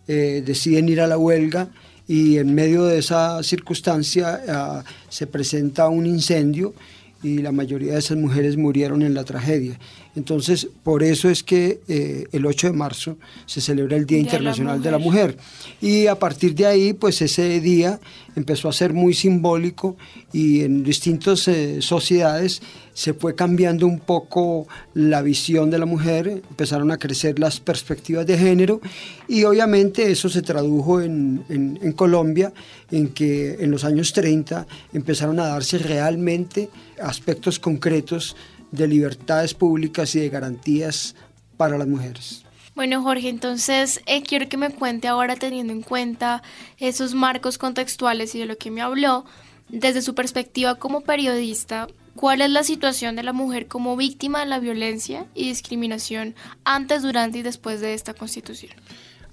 eh, 0.08 0.42
deciden 0.44 0.88
ir 0.88 1.00
a 1.00 1.06
la 1.06 1.18
huelga 1.18 1.68
y 2.06 2.36
en 2.36 2.54
medio 2.54 2.84
de 2.84 2.98
esa 2.98 3.42
circunstancia 3.42 4.42
ah, 4.48 4.84
se 5.08 5.26
presenta 5.26 5.88
un 5.88 6.06
incendio 6.06 6.74
y 7.22 7.38
la 7.38 7.52
mayoría 7.52 7.94
de 7.94 7.98
esas 7.98 8.18
mujeres 8.18 8.56
murieron 8.56 9.02
en 9.02 9.14
la 9.14 9.24
tragedia. 9.24 9.78
Entonces, 10.16 10.68
por 10.82 11.02
eso 11.02 11.28
es 11.28 11.42
que 11.42 11.80
eh, 11.88 12.26
el 12.30 12.46
8 12.46 12.68
de 12.68 12.72
marzo 12.72 13.18
se 13.46 13.60
celebra 13.60 13.96
el 13.96 14.06
Día, 14.06 14.18
Internacional 14.18 14.80
de 14.80 14.90
la, 14.90 14.98
Mujer. 14.98 15.36
Y 15.80 16.06
a 16.06 16.18
partir 16.18 16.54
de 16.54 16.66
ahí, 16.66 16.92
pues 16.92 17.20
ese 17.20 17.60
día 17.60 17.98
empezó 18.36 18.68
a 18.68 18.72
ser 18.72 18.92
muy 18.92 19.12
simbólico 19.12 19.96
y 20.32 20.62
en 20.62 20.84
distintas 20.84 21.46
eh, 21.48 21.82
sociedades 21.82 22.62
se 22.94 23.12
fue 23.12 23.34
cambiando 23.34 23.88
un 23.88 23.98
poco 23.98 24.68
la 24.94 25.20
visión 25.20 25.68
de 25.68 25.78
la 25.78 25.86
mujer, 25.86 26.28
empezaron 26.28 26.92
a 26.92 26.96
crecer 26.96 27.40
las 27.40 27.58
perspectivas 27.58 28.24
de 28.24 28.38
género 28.38 28.80
y 29.26 29.42
obviamente 29.44 30.10
eso 30.10 30.28
se 30.28 30.42
tradujo 30.42 31.00
en, 31.00 31.44
en 31.48 31.92
Colombia, 31.92 32.52
en 32.92 33.08
que 33.08 33.56
en 33.60 33.72
los 33.72 33.84
años 33.84 34.12
30 34.12 34.66
empezaron 34.92 35.40
a 35.40 35.48
darse 35.48 35.78
realmente 35.78 36.70
aspectos 37.02 37.58
concretos 37.58 38.36
de 38.74 38.88
libertades 38.88 39.54
públicas 39.54 40.14
y 40.14 40.20
de 40.20 40.28
garantías 40.28 41.14
para 41.56 41.78
las 41.78 41.86
mujeres. 41.86 42.44
Bueno, 42.74 43.02
Jorge, 43.02 43.28
entonces 43.28 44.00
eh, 44.06 44.22
quiero 44.22 44.48
que 44.48 44.56
me 44.56 44.70
cuente 44.70 45.06
ahora, 45.06 45.36
teniendo 45.36 45.72
en 45.72 45.82
cuenta 45.82 46.42
esos 46.78 47.14
marcos 47.14 47.56
contextuales 47.56 48.34
y 48.34 48.40
de 48.40 48.46
lo 48.46 48.58
que 48.58 48.72
me 48.72 48.80
habló, 48.80 49.24
desde 49.68 50.02
su 50.02 50.14
perspectiva 50.16 50.74
como 50.74 51.02
periodista, 51.02 51.86
¿cuál 52.16 52.40
es 52.40 52.50
la 52.50 52.64
situación 52.64 53.14
de 53.14 53.22
la 53.22 53.32
mujer 53.32 53.68
como 53.68 53.96
víctima 53.96 54.40
de 54.40 54.46
la 54.46 54.58
violencia 54.58 55.26
y 55.34 55.48
discriminación 55.48 56.34
antes, 56.64 57.02
durante 57.02 57.38
y 57.38 57.42
después 57.42 57.80
de 57.80 57.94
esta 57.94 58.12
constitución? 58.12 58.72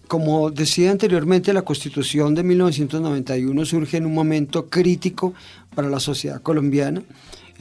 Como 0.07 0.51
decía 0.51 0.91
anteriormente, 0.91 1.51
la 1.51 1.63
constitución 1.63 2.35
de 2.35 2.43
1991 2.43 3.65
surge 3.65 3.97
en 3.97 4.05
un 4.05 4.13
momento 4.13 4.69
crítico 4.69 5.33
para 5.73 5.89
la 5.89 5.99
sociedad 5.99 6.41
colombiana 6.41 7.01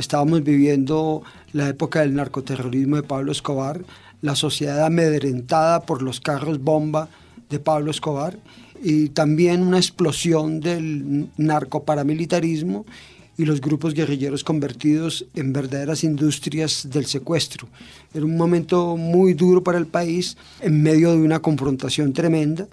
Estábamos 0.00 0.42
viviendo 0.42 1.22
la 1.52 1.68
época 1.68 2.00
del 2.00 2.14
narcoterrorismo 2.14 2.96
de 2.96 3.02
Pablo 3.02 3.32
Escobar, 3.32 3.82
la 4.22 4.36
sociedad 4.36 4.84
amedrentada 4.84 5.80
por 5.80 6.02
los 6.02 6.20
carros 6.20 6.60
bomba 6.60 7.08
de 7.48 7.58
Pablo 7.58 7.90
Escobar 7.90 8.38
y 8.82 9.10
también 9.10 9.62
una 9.62 9.78
explosión 9.78 10.60
del 10.60 11.28
narcoparamilitarismo 11.36 12.86
y 13.36 13.46
los 13.46 13.60
grupos 13.60 13.94
guerrilleros 13.94 14.44
convertidos 14.44 15.24
en 15.34 15.52
verdaderas 15.52 16.04
industrias 16.04 16.88
del 16.90 17.06
secuestro. 17.06 17.68
Era 18.12 18.24
un 18.24 18.36
momento 18.36 18.96
muy 18.98 19.32
duro 19.32 19.62
para 19.62 19.78
el 19.78 19.86
país 19.86 20.36
en 20.60 20.82
medio 20.82 21.12
de 21.12 21.18
una 21.18 21.40
confrontación 21.40 22.12
tremenda. 22.12 22.68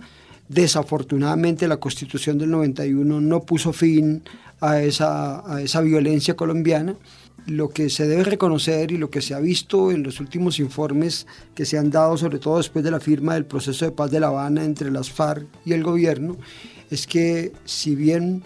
Desafortunadamente 0.50 1.68
la 1.68 1.78
constitución 1.78 2.38
del 2.38 2.52
91 2.52 3.22
no 3.22 3.44
puso 3.44 3.72
fin 3.72 4.24
a 4.60 4.82
esa, 4.82 5.54
a 5.54 5.62
esa 5.62 5.82
violencia 5.82 6.36
colombiana. 6.36 6.96
Lo 7.48 7.70
que 7.70 7.90
se 7.90 8.08
debe 8.08 8.24
reconocer 8.24 8.92
y 8.92 8.98
lo 8.98 9.10
que 9.10 9.22
se 9.22 9.34
ha 9.34 9.40
visto 9.40 9.90
en 9.92 10.04
los 10.04 10.20
últimos 10.20 10.60
informes 10.60 11.28
que 11.56 11.66
se 11.66 11.78
han 11.78 11.90
dado, 11.90 12.18
sobre 12.18 12.40
todo 12.40 12.58
después 12.58 12.84
de 12.84 12.92
la 12.92 13.00
firma 13.00 13.36
del 13.36 13.46
proceso 13.46 13.86
de 13.86 13.92
paz 13.92 14.12
de 14.12 14.20
La 14.20 14.28
Habana 14.28 14.66
entre 14.66 14.92
las 14.92 15.10
FARC 15.10 15.48
y 15.66 15.72
el 15.72 15.82
gobierno, 15.82 16.38
es 16.92 17.08
que 17.08 17.54
si 17.64 17.96
bien 17.96 18.44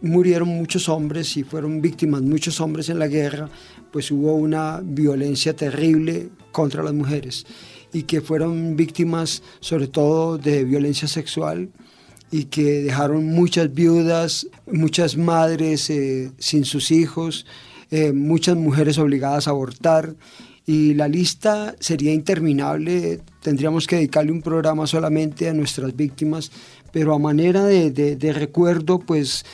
murieron 0.00 0.48
muchos 0.48 0.88
hombres 0.88 1.36
y 1.36 1.42
fueron 1.44 1.82
víctimas 1.82 2.22
muchos 2.22 2.60
hombres 2.60 2.88
en 2.88 2.98
la 2.98 3.08
guerra, 3.08 3.50
pues 3.92 4.10
hubo 4.10 4.34
una 4.34 4.80
violencia 4.82 5.54
terrible 5.54 6.30
contra 6.50 6.82
las 6.82 6.94
mujeres 6.94 7.44
y 7.92 8.04
que 8.04 8.22
fueron 8.22 8.76
víctimas 8.76 9.42
sobre 9.60 9.88
todo 9.88 10.38
de 10.38 10.64
violencia 10.64 11.06
sexual, 11.06 11.70
y 12.30 12.44
que 12.44 12.82
dejaron 12.82 13.26
muchas 13.26 13.72
viudas, 13.72 14.46
muchas 14.66 15.16
madres 15.16 15.88
eh, 15.90 16.30
sin 16.38 16.64
sus 16.64 16.90
hijos, 16.90 17.46
eh, 17.90 18.12
muchas 18.12 18.56
mujeres 18.56 18.98
obligadas 18.98 19.48
a 19.48 19.50
abortar 19.50 20.14
y 20.66 20.92
la 20.92 21.08
lista 21.08 21.74
sería 21.80 22.12
interminable, 22.12 23.20
tendríamos 23.40 23.86
que 23.86 23.96
dedicarle 23.96 24.32
un 24.32 24.42
programa 24.42 24.86
solamente 24.86 25.48
a 25.48 25.54
nuestras 25.54 25.96
víctimas, 25.96 26.52
pero 26.92 27.14
a 27.14 27.18
manera 27.18 27.64
de, 27.64 27.90
de, 27.90 28.32
recuerdo, 28.34 28.98
pues 28.98 29.46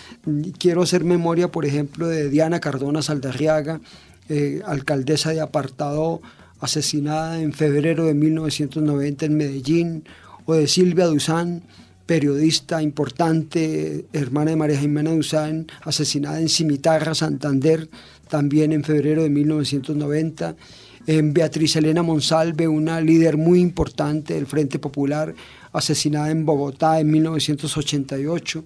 quiero 0.59 0.83
hacer 0.83 1.05
memoria, 1.05 1.53
por 1.53 1.67
ejemplo, 1.67 2.09
de 2.09 2.29
Diana 2.31 2.59
Cardona 2.59 3.01
Saldarriaga, 3.01 3.81
eh, 4.29 4.61
alcaldesa 4.67 5.31
de 5.31 5.41
Apartado, 5.41 6.21
asesinada 6.59 7.41
en 7.41 7.53
febrero 7.53 8.07
de 8.07 8.15
1990 8.15 9.27
en 9.27 9.37
Medellín, 9.37 10.05
o 10.47 10.55
de 10.55 10.67
Silvia 10.67 11.07
Duzán, 11.07 11.63
periodista 12.07 12.83
importante, 12.83 14.07
hermana 14.13 14.51
de 14.51 14.57
María 14.57 14.79
Jimena 14.79 15.11
Duzán, 15.11 15.67
asesinada 15.83 16.41
en 16.41 16.49
Cimitarra, 16.49 17.15
Santander, 17.15 17.89
también 18.29 18.73
en 18.73 18.85
febrero 18.85 19.23
de 19.23 19.31
1990. 19.31 20.57
En 21.07 21.35
Beatriz 21.35 21.77
Elena 21.77 22.03
Monsalve, 22.03 22.69
una 22.69 23.01
líder 23.01 23.37
muy 23.37 23.61
importante 23.61 24.35
del 24.35 24.47
Frente 24.47 24.79
Popular, 24.79 25.35
asesinada 25.73 26.31
en 26.31 26.47
Bogotá 26.47 27.01
en 27.01 27.11
1988. 27.11 28.65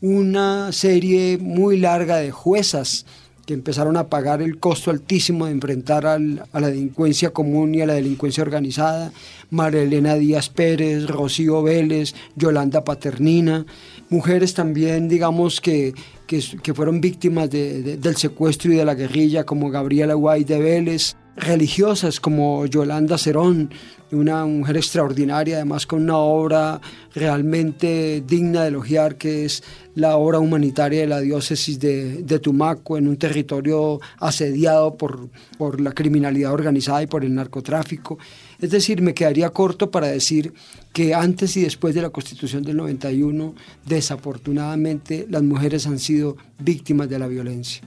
Una 0.00 0.72
serie 0.72 1.38
muy 1.38 1.78
larga 1.78 2.16
de 2.16 2.30
juezas 2.30 3.06
que 3.46 3.54
empezaron 3.54 3.96
a 3.96 4.08
pagar 4.08 4.42
el 4.42 4.58
costo 4.58 4.90
altísimo 4.90 5.46
de 5.46 5.52
enfrentar 5.52 6.04
a 6.04 6.18
la 6.18 6.68
delincuencia 6.68 7.30
común 7.30 7.74
y 7.74 7.80
a 7.80 7.86
la 7.86 7.94
delincuencia 7.94 8.42
organizada, 8.42 9.12
María 9.50 9.82
Elena 9.82 10.16
Díaz 10.16 10.48
Pérez, 10.48 11.06
Rocío 11.06 11.62
Vélez, 11.62 12.14
Yolanda 12.34 12.82
Paternina, 12.82 13.64
mujeres 14.10 14.54
también, 14.54 15.08
digamos, 15.08 15.60
que, 15.60 15.94
que, 16.26 16.74
fueron 16.74 17.00
víctimas 17.00 17.48
del 17.48 18.16
secuestro 18.16 18.72
y 18.72 18.76
de 18.76 18.84
la 18.84 18.94
guerrilla, 18.94 19.44
como 19.44 19.70
Gabriela 19.70 20.14
Guay 20.14 20.42
de 20.42 20.58
Vélez, 20.58 21.16
religiosas 21.36 22.18
como 22.20 22.66
Yolanda 22.66 23.18
Cerón, 23.18 23.70
una 24.12 24.44
mujer 24.46 24.76
extraordinaria, 24.76 25.56
además 25.56 25.86
con 25.86 26.02
una 26.02 26.16
obra 26.16 26.80
realmente 27.14 28.22
digna 28.26 28.62
de 28.62 28.68
elogiar, 28.68 29.16
que 29.16 29.44
es 29.44 29.62
la 29.94 30.16
obra 30.16 30.38
humanitaria 30.38 31.00
de 31.00 31.06
la 31.06 31.20
diócesis 31.20 31.78
de, 31.80 32.40
Tumaco, 32.40 32.96
en 32.96 33.08
un 33.08 33.16
territorio 33.16 34.00
asediado 34.18 34.96
por, 34.96 35.28
por 35.58 35.80
la 35.80 35.92
criminalidad 35.92 36.52
organizada 36.52 37.02
y 37.02 37.06
por 37.06 37.24
el 37.24 37.34
narcotráfico. 37.34 38.18
Es 38.60 38.70
decir, 38.70 39.02
me 39.02 39.14
quedaría 39.14 39.50
corto 39.50 39.90
para 39.90 40.06
decir 40.08 40.54
que 40.92 41.14
antes 41.14 41.56
y 41.56 41.62
después 41.62 41.94
de 41.94 42.02
la 42.02 42.10
Constitución 42.10 42.62
del 42.62 42.76
91, 42.76 43.54
desafortunadamente, 43.84 45.26
las 45.28 45.42
mujeres 45.42 45.86
han 45.86 45.98
sido 45.98 46.36
víctimas 46.58 47.08
de 47.08 47.18
la 47.18 47.26
violencia. 47.26 47.82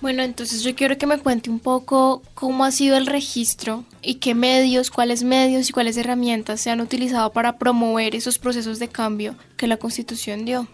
Bueno, 0.00 0.22
entonces 0.22 0.62
yo 0.62 0.74
quiero 0.74 0.96
que 0.96 1.06
me 1.06 1.18
cuente 1.18 1.50
un 1.50 1.60
poco 1.60 2.22
cómo 2.32 2.64
ha 2.64 2.70
sido 2.70 2.96
el 2.96 3.06
registro 3.06 3.84
y 4.00 4.14
qué 4.14 4.34
medios, 4.34 4.90
cuáles 4.90 5.22
medios 5.24 5.68
y 5.68 5.72
cuáles 5.72 5.98
herramientas 5.98 6.62
se 6.62 6.70
han 6.70 6.80
utilizado 6.80 7.32
para 7.32 7.58
promover 7.58 8.14
esos 8.14 8.38
procesos 8.38 8.78
de 8.78 8.88
cambio 8.88 9.36
que 9.58 9.66
la 9.66 9.76
Constitución 9.76 10.46
dio. 10.46 10.66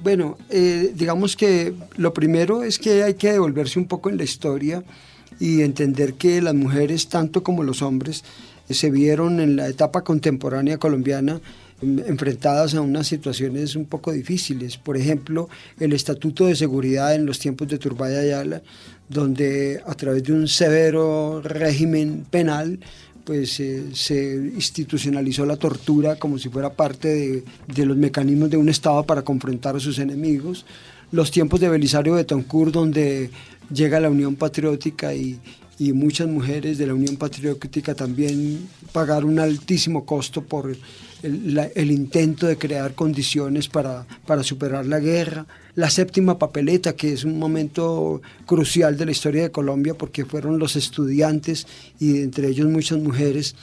Bueno, 0.00 0.38
eh, 0.48 0.92
digamos 0.94 1.36
que 1.36 1.74
lo 1.96 2.14
primero 2.14 2.62
es 2.62 2.78
que 2.78 3.02
hay 3.02 3.14
que 3.14 3.32
devolverse 3.32 3.80
un 3.80 3.86
poco 3.86 4.10
en 4.10 4.16
la 4.16 4.24
historia 4.24 4.84
y 5.40 5.62
entender 5.62 6.14
que 6.14 6.40
las 6.40 6.54
mujeres, 6.54 7.08
tanto 7.08 7.42
como 7.42 7.64
los 7.64 7.82
hombres, 7.82 8.22
se 8.70 8.90
vieron 8.90 9.40
en 9.40 9.56
la 9.56 9.68
etapa 9.68 10.02
contemporánea 10.02 10.78
colombiana 10.78 11.40
enfrentadas 11.82 12.74
a 12.74 12.80
unas 12.80 13.06
situaciones 13.06 13.76
un 13.76 13.86
poco 13.86 14.12
difíciles. 14.12 14.76
Por 14.76 14.96
ejemplo, 14.96 15.48
el 15.78 15.92
Estatuto 15.92 16.46
de 16.46 16.56
Seguridad 16.56 17.14
en 17.14 17.26
los 17.26 17.38
tiempos 17.38 17.68
de 17.68 17.78
Turbay 17.78 18.14
Ayala, 18.14 18.62
donde 19.08 19.82
a 19.84 19.94
través 19.94 20.24
de 20.24 20.32
un 20.32 20.48
severo 20.48 21.42
régimen 21.42 22.24
penal 22.30 22.78
pues 23.24 23.60
eh, 23.60 23.84
se 23.92 24.34
institucionalizó 24.34 25.46
la 25.46 25.56
tortura 25.56 26.16
como 26.16 26.38
si 26.38 26.48
fuera 26.48 26.70
parte 26.70 27.44
de, 27.66 27.86
los 27.86 27.96
mecanismos 27.96 28.50
de 28.50 28.56
un 28.56 28.68
Estado 28.68 29.04
para 29.04 29.22
confrontar 29.22 29.76
a 29.76 29.80
sus 29.80 29.98
enemigos. 29.98 30.66
Los 31.12 31.30
tiempos 31.30 31.60
de 31.60 31.68
Belisario 31.68 32.14
Betancourt, 32.14 32.72
donde 32.72 33.30
llega 33.72 34.00
la 34.00 34.10
Unión 34.10 34.34
Patriótica 34.34 35.14
y, 35.14 35.38
y 35.78 35.92
muchas 35.92 36.26
mujeres 36.26 36.78
de 36.78 36.86
la 36.86 36.94
Unión 36.94 37.16
Patriótica 37.16 37.94
también 37.94 38.68
pagaron 38.92 39.30
un 39.30 39.38
altísimo 39.38 40.04
costo 40.04 40.42
por 40.42 40.74
el, 41.22 41.90
intento 41.90 42.46
de 42.46 42.58
crear 42.58 42.94
condiciones 42.94 43.68
para, 43.68 44.06
para 44.26 44.42
superar 44.42 44.86
la 44.86 45.00
guerra. 45.00 45.46
La 45.74 45.88
séptima 45.88 46.38
papeleta, 46.38 46.94
que 46.94 47.12
es 47.12 47.24
un 47.24 47.38
momento 47.38 48.20
crucial 48.46 48.96
de 48.96 49.06
la 49.06 49.12
historia 49.12 49.42
de 49.42 49.50
Colombia 49.50 49.94
porque 49.94 50.24
fueron 50.24 50.58
los 50.58 50.76
estudiantes 50.76 51.66
y 51.98 52.20
entre 52.20 52.48
ellos 52.48 52.68
muchas 52.68 52.98
mujeres 52.98 53.54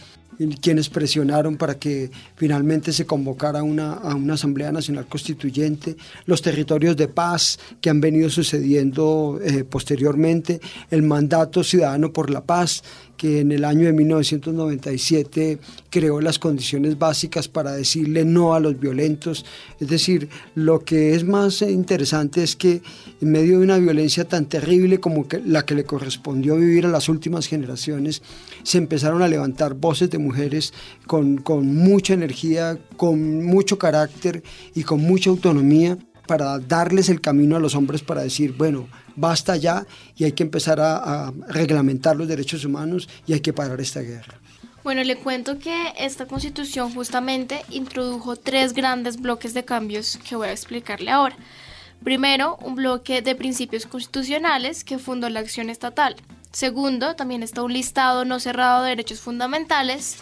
quienes 0.62 0.90
presionaron 0.90 1.58
para 1.58 1.78
que 1.78 2.12
finalmente 2.36 2.94
se 2.94 3.06
convocara 3.06 3.62
una, 3.62 4.00
una 4.16 4.36
Asamblea 4.36 4.72
Nacional 4.72 5.06
Constituyente, 5.08 5.98
los 6.26 6.42
territorios 6.42 6.96
de 6.96 7.10
paz 7.10 7.60
que 7.82 7.90
han 7.90 8.00
venido 8.00 8.30
sucediendo 8.30 9.40
eh, 9.44 9.66
posteriormente, 9.66 10.62
el 10.92 11.04
mandato 11.04 11.64
ciudadano 11.64 12.14
por 12.14 12.30
la 12.30 12.42
paz, 12.42 12.84
que 13.20 13.42
en 13.42 13.52
el 13.52 13.66
año 13.66 13.86
de 13.86 13.92
1997 13.92 15.60
creó 15.90 16.22
las 16.22 16.40
condiciones 16.40 16.98
básicas 16.98 17.50
para 17.50 17.74
decirle 17.74 18.24
no 18.24 18.54
a 18.54 18.62
los 18.62 18.80
violentos. 18.80 19.46
Es 19.78 19.90
decir, 19.90 20.30
lo 20.56 20.86
que 20.86 21.14
es 21.16 21.26
más 21.26 21.62
interesante 21.62 22.42
es 22.42 22.56
que 22.56 22.82
en 23.20 23.32
medio 23.32 23.60
de 23.60 23.66
una 23.66 23.78
violencia 23.78 24.26
tan 24.26 24.46
terrible 24.46 25.02
como 25.02 25.28
la 25.46 25.66
que 25.66 25.76
le 25.76 25.84
correspondió 25.84 26.56
vivir 26.56 26.86
a 26.86 26.90
las 26.90 27.10
últimas 27.10 27.48
generaciones, 27.48 28.22
se 28.64 28.78
empezaron 28.78 29.22
a 29.22 29.28
levantar 29.28 29.74
voces 29.74 30.10
de 30.10 30.18
mujeres 30.18 30.74
con, 31.06 31.40
con 31.40 31.76
mucha 31.76 32.14
energía, 32.14 32.80
con 32.96 33.44
mucho 33.44 33.78
carácter 33.78 34.44
y 34.74 34.84
con 34.84 35.02
mucha 35.02 35.30
autonomía 35.30 35.98
para 36.30 36.60
darles 36.60 37.10
el 37.10 37.22
camino 37.22 37.56
a 37.56 37.60
los 37.60 37.74
hombres 37.74 38.04
para 38.04 38.22
decir, 38.22 38.54
bueno, 38.56 38.88
basta 39.16 39.58
ya 39.58 39.88
y 40.16 40.26
hay 40.26 40.34
que 40.34 40.44
empezar 40.44 40.80
a, 40.80 41.34
reglamentar 41.48 42.16
los 42.16 42.28
derechos 42.28 42.64
humanos 42.64 43.10
y 43.26 43.34
hay 43.34 43.40
que 43.40 43.52
parar 43.52 43.82
esta 43.82 44.02
guerra. 44.02 44.36
Bueno, 44.84 45.04
le 45.04 45.16
cuento 45.16 45.58
que 45.58 45.92
esta 45.98 46.28
constitución 46.28 46.94
justamente 46.94 47.66
introdujo 47.72 48.36
tres 48.36 48.74
grandes 48.74 49.20
bloques 49.20 49.56
de 49.56 49.66
cambios 49.66 50.20
que 50.24 50.36
voy 50.36 50.50
a 50.50 50.52
explicarle 50.52 51.10
ahora. 51.10 51.36
Primero, 52.04 52.58
un 52.62 52.76
bloque 52.76 53.24
de 53.24 53.34
principios 53.34 53.88
constitucionales 53.88 54.84
que 54.84 55.00
fundó 55.00 55.30
la 55.30 55.40
acción 55.40 55.72
estatal. 55.72 56.16
Segundo, 56.52 57.16
también 57.16 57.42
está 57.42 57.64
un 57.64 57.74
listado 57.74 58.24
no 58.24 58.40
cerrado 58.40 58.84
de 58.84 58.90
derechos 58.90 59.20
fundamentales. 59.20 60.18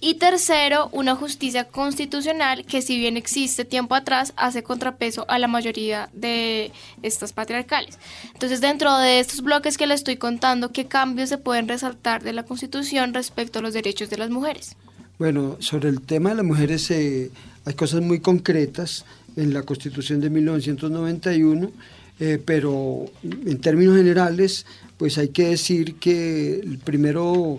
Y 0.00 0.14
tercero, 0.14 0.88
una 0.92 1.16
justicia 1.16 1.64
constitucional 1.64 2.64
que 2.64 2.82
si 2.82 2.96
bien 2.98 3.16
existe 3.16 3.64
tiempo 3.64 3.96
atrás, 3.96 4.32
hace 4.36 4.62
contrapeso 4.62 5.24
a 5.28 5.40
la 5.40 5.48
mayoría 5.48 6.08
de 6.12 6.70
estas 7.02 7.32
patriarcales. 7.32 7.98
Entonces, 8.32 8.60
dentro 8.60 8.96
de 8.98 9.18
estos 9.18 9.42
bloques 9.42 9.76
que 9.76 9.88
le 9.88 9.94
estoy 9.94 10.16
contando, 10.16 10.70
¿qué 10.70 10.86
cambios 10.86 11.30
se 11.30 11.38
pueden 11.38 11.66
resaltar 11.66 12.22
de 12.22 12.32
la 12.32 12.44
Constitución 12.44 13.12
respecto 13.12 13.58
a 13.58 13.62
los 13.62 13.74
derechos 13.74 14.08
de 14.08 14.18
las 14.18 14.30
mujeres? 14.30 14.76
Bueno, 15.18 15.56
sobre 15.58 15.88
el 15.88 16.00
tema 16.00 16.30
de 16.30 16.36
las 16.36 16.44
mujeres 16.44 16.88
eh, 16.92 17.32
hay 17.64 17.74
cosas 17.74 18.00
muy 18.00 18.20
concretas 18.20 19.04
en 19.34 19.52
la 19.52 19.62
Constitución 19.62 20.20
de 20.20 20.30
1991, 20.30 21.72
eh, 22.20 22.40
pero 22.44 23.06
en 23.24 23.60
términos 23.60 23.96
generales, 23.96 24.64
pues 24.96 25.18
hay 25.18 25.30
que 25.30 25.48
decir 25.48 25.96
que 25.96 26.60
el 26.60 26.78
primero 26.78 27.58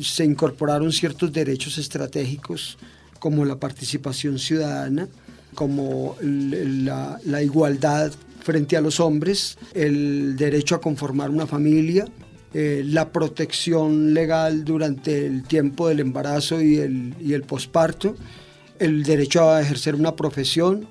se 0.00 0.24
incorporaron 0.24 0.92
ciertos 0.92 1.32
derechos 1.32 1.78
estratégicos 1.78 2.78
como 3.18 3.44
la 3.44 3.56
participación 3.56 4.38
ciudadana, 4.38 5.08
como 5.54 6.16
la, 6.20 7.42
igualdad 7.42 8.12
frente 8.40 8.76
a 8.76 8.80
los 8.80 9.00
hombres, 9.00 9.58
el 9.74 10.36
derecho 10.36 10.74
a 10.74 10.80
conformar 10.80 11.30
una 11.30 11.46
familia, 11.46 12.06
eh, 12.54 12.82
la 12.84 13.10
protección 13.12 14.12
legal 14.12 14.64
durante 14.64 15.26
el 15.26 15.44
tiempo 15.44 15.88
del 15.88 16.00
embarazo 16.00 16.60
y 16.60 16.78
el, 16.78 17.14
y 17.20 17.34
el 17.34 17.42
posparto, 17.42 18.16
el 18.78 19.04
derecho 19.04 19.48
a 19.50 19.60
ejercer 19.62 19.94
una 19.94 20.16
profesión. 20.16 20.88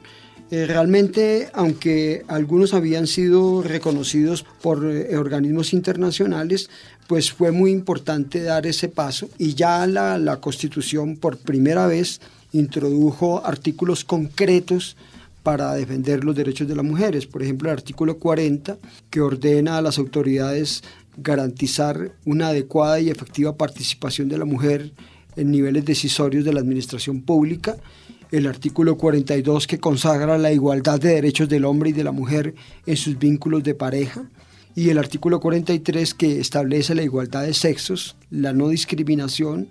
Eh, 0.51 0.65
realmente, 0.65 1.49
aunque 1.53 2.23
algunos 2.27 2.73
habían 2.73 3.07
sido 3.07 3.63
reconocidos 3.63 4.45
por 4.61 4.85
eh, 4.85 5.15
organismos 5.15 5.71
internacionales, 5.71 6.69
pues 7.07 7.31
fue 7.31 7.53
muy 7.53 7.71
importante 7.71 8.43
dar 8.43 8.67
ese 8.67 8.89
paso 8.89 9.29
y 9.37 9.53
ya 9.53 9.87
la, 9.87 10.17
la 10.17 10.41
Constitución 10.41 11.15
por 11.15 11.37
primera 11.37 11.87
vez 11.87 12.19
introdujo 12.51 13.45
artículos 13.45 14.03
concretos 14.03 14.97
para 15.41 15.73
defender 15.73 16.25
los 16.25 16.35
derechos 16.35 16.67
de 16.67 16.75
las 16.75 16.85
mujeres. 16.85 17.27
Por 17.27 17.41
ejemplo, 17.43 17.69
el 17.69 17.77
artículo 17.77 18.17
40, 18.17 18.77
que 19.09 19.21
ordena 19.21 19.77
a 19.77 19.81
las 19.81 19.97
autoridades 19.97 20.83
garantizar 21.15 22.11
una 22.25 22.49
adecuada 22.49 22.99
y 22.99 23.09
efectiva 23.09 23.55
participación 23.55 24.27
de 24.27 24.37
la 24.37 24.45
mujer 24.45 24.91
en 25.37 25.49
niveles 25.49 25.85
decisorios 25.85 26.43
de 26.43 26.53
la 26.53 26.59
administración 26.59 27.21
pública. 27.21 27.77
El 28.31 28.47
artículo 28.47 28.97
42, 28.97 29.67
que 29.67 29.79
consagra 29.79 30.37
la 30.37 30.53
igualdad 30.53 30.99
de 30.99 31.15
derechos 31.15 31.49
del 31.49 31.65
hombre 31.65 31.89
y 31.89 31.93
de 31.93 32.05
la 32.05 32.13
mujer 32.13 32.55
en 32.85 32.95
sus 32.95 33.19
vínculos 33.19 33.63
de 33.63 33.75
pareja 33.75 34.23
y 34.75 34.89
el 34.89 34.97
artículo 34.97 35.39
43 35.39 36.13
que 36.13 36.39
establece 36.39 36.95
la 36.95 37.03
igualdad 37.03 37.43
de 37.43 37.53
sexos, 37.53 38.15
la 38.29 38.53
no 38.53 38.69
discriminación, 38.69 39.67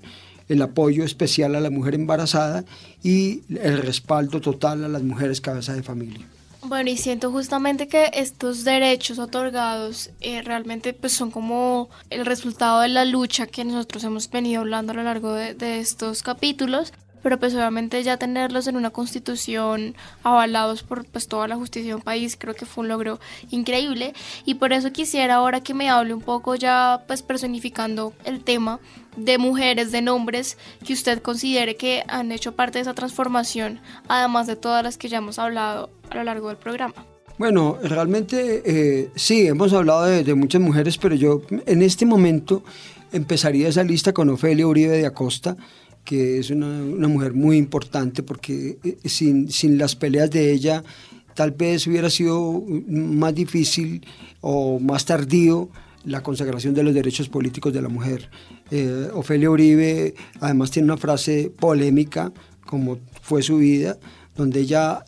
el 0.49 0.61
apoyo 0.63 1.05
especial 1.05 1.55
a 1.55 1.61
la 1.61 1.71
mujer 1.71 1.95
embarazada 1.95 2.65
y 3.03 3.43
el 3.49 3.79
respaldo 3.79 4.41
total 4.41 4.85
a 4.85 4.89
las 4.89 5.03
mujeres 5.03 5.41
cabezas 5.41 5.77
de 5.77 5.83
familia. 5.83 6.27
Bueno, 6.63 6.91
y 6.91 6.99
siento 6.99 7.31
justamente 7.31 7.89
que 7.89 8.11
estos 8.13 8.65
derechos 8.65 9.19
otorgados 9.19 10.11
eh, 10.21 10.43
realmente 10.43 10.93
pues 10.93 11.15
son 11.15 11.31
como 11.31 11.89
el 12.11 12.27
resultado 12.27 12.81
de 12.81 12.89
la 12.89 13.07
lucha 13.07 13.47
que 13.47 13.65
nosotros 13.65 14.05
hemos 14.05 14.29
venido 14.29 14.61
hablando 14.61 14.93
a 14.93 14.97
lo 14.97 15.03
largo 15.03 15.33
de, 15.33 15.55
de 15.55 15.79
estos 15.79 16.23
capítulos 16.23 16.93
pero 17.23 17.39
pues 17.39 17.55
obviamente 17.55 18.03
ya 18.03 18.17
tenerlos 18.17 18.67
en 18.67 18.77
una 18.77 18.91
constitución 18.91 19.95
avalados 20.23 20.83
por 20.83 21.05
pues 21.05 21.29
toda 21.29 21.49
la 21.49 21.57
justicia 21.57 21.91
de 21.91 21.95
un 21.97 22.03
país 22.03 22.37
creo 22.39 22.55
que 22.55 22.67
fue 22.67 22.83
un 22.83 22.89
logro 22.89 23.21
increíble 23.51 24.15
y 24.45 24.55
por 24.55 24.73
eso 24.73 24.93
quisiera 24.93 25.37
ahora 25.37 25.61
que 25.61 25.75
me 25.75 25.89
hable 25.89 26.15
un 26.15 26.23
poco 26.23 26.55
ya 26.55 27.05
pues 27.07 27.23
personificando 27.23 28.13
el 28.25 28.43
tema 28.43 28.81
de 29.17 29.39
mujeres, 29.39 29.93
de 29.93 30.03
nombres 30.03 30.57
que 30.87 30.93
usted 30.93 31.21
considere 31.21 31.77
que 31.77 32.05
han 32.09 32.33
hecho 32.33 32.53
parte 32.53 32.79
de 32.79 32.83
esa 32.83 32.95
transformación, 32.95 33.81
además 34.09 34.47
de 34.47 34.57
todas 34.57 34.83
las 34.83 34.97
que 34.97 35.09
ya 35.09 35.19
hemos 35.19 35.39
hablado 35.39 35.91
a 36.11 36.15
lo 36.15 36.25
largo 36.25 36.49
del 36.49 36.57
programa. 36.57 36.95
Bueno, 37.39 37.79
realmente 37.83 38.63
eh, 38.67 39.11
sí, 39.17 39.47
hemos 39.47 39.73
hablado 39.73 40.05
de, 40.05 40.25
de 40.25 40.35
muchas 40.35 40.61
mujeres, 40.61 40.99
pero 40.99 41.15
yo 41.15 41.43
en 41.67 41.83
este 41.83 42.05
momento 42.05 42.63
empezaría 43.13 43.69
esa 43.69 43.83
lista 43.83 44.13
con 44.13 44.29
Ofelia 44.29 44.67
Uribe 44.67 44.99
de 44.99 45.07
Acosta, 45.07 45.57
que 46.11 46.41
es 46.41 46.51
una, 46.51 47.07
mujer 47.07 47.35
muy 47.35 47.57
importante 47.57 48.25
porque 48.25 48.79
eh, 48.83 49.09
sin, 49.09 49.79
las 49.79 49.95
peleas 49.95 50.29
de 50.29 50.51
ella 50.51 50.83
tal 51.37 51.53
vez 51.53 51.87
hubiera 51.87 52.11
sido 52.11 52.65
más 52.89 53.33
difícil 53.33 54.05
o 54.41 54.81
más 54.81 55.05
tardío 55.05 55.69
la 56.05 56.21
consagración 56.21 56.75
de 56.75 56.83
los 56.83 56.95
derechos 56.95 57.29
políticos 57.29 57.73
de 57.73 57.81
la 57.81 57.89
mujer. 57.89 58.29
Eh, 58.73 59.09
Ofelia 59.15 59.51
Uribe 59.51 60.17
además 60.41 60.73
tiene 60.73 60.87
una 60.87 60.97
frase 60.97 61.53
polémica, 61.57 62.33
como 62.67 62.99
fue 63.23 63.45
su 63.45 63.59
vida, 63.59 63.97
donde 64.35 64.63
ella 64.63 65.05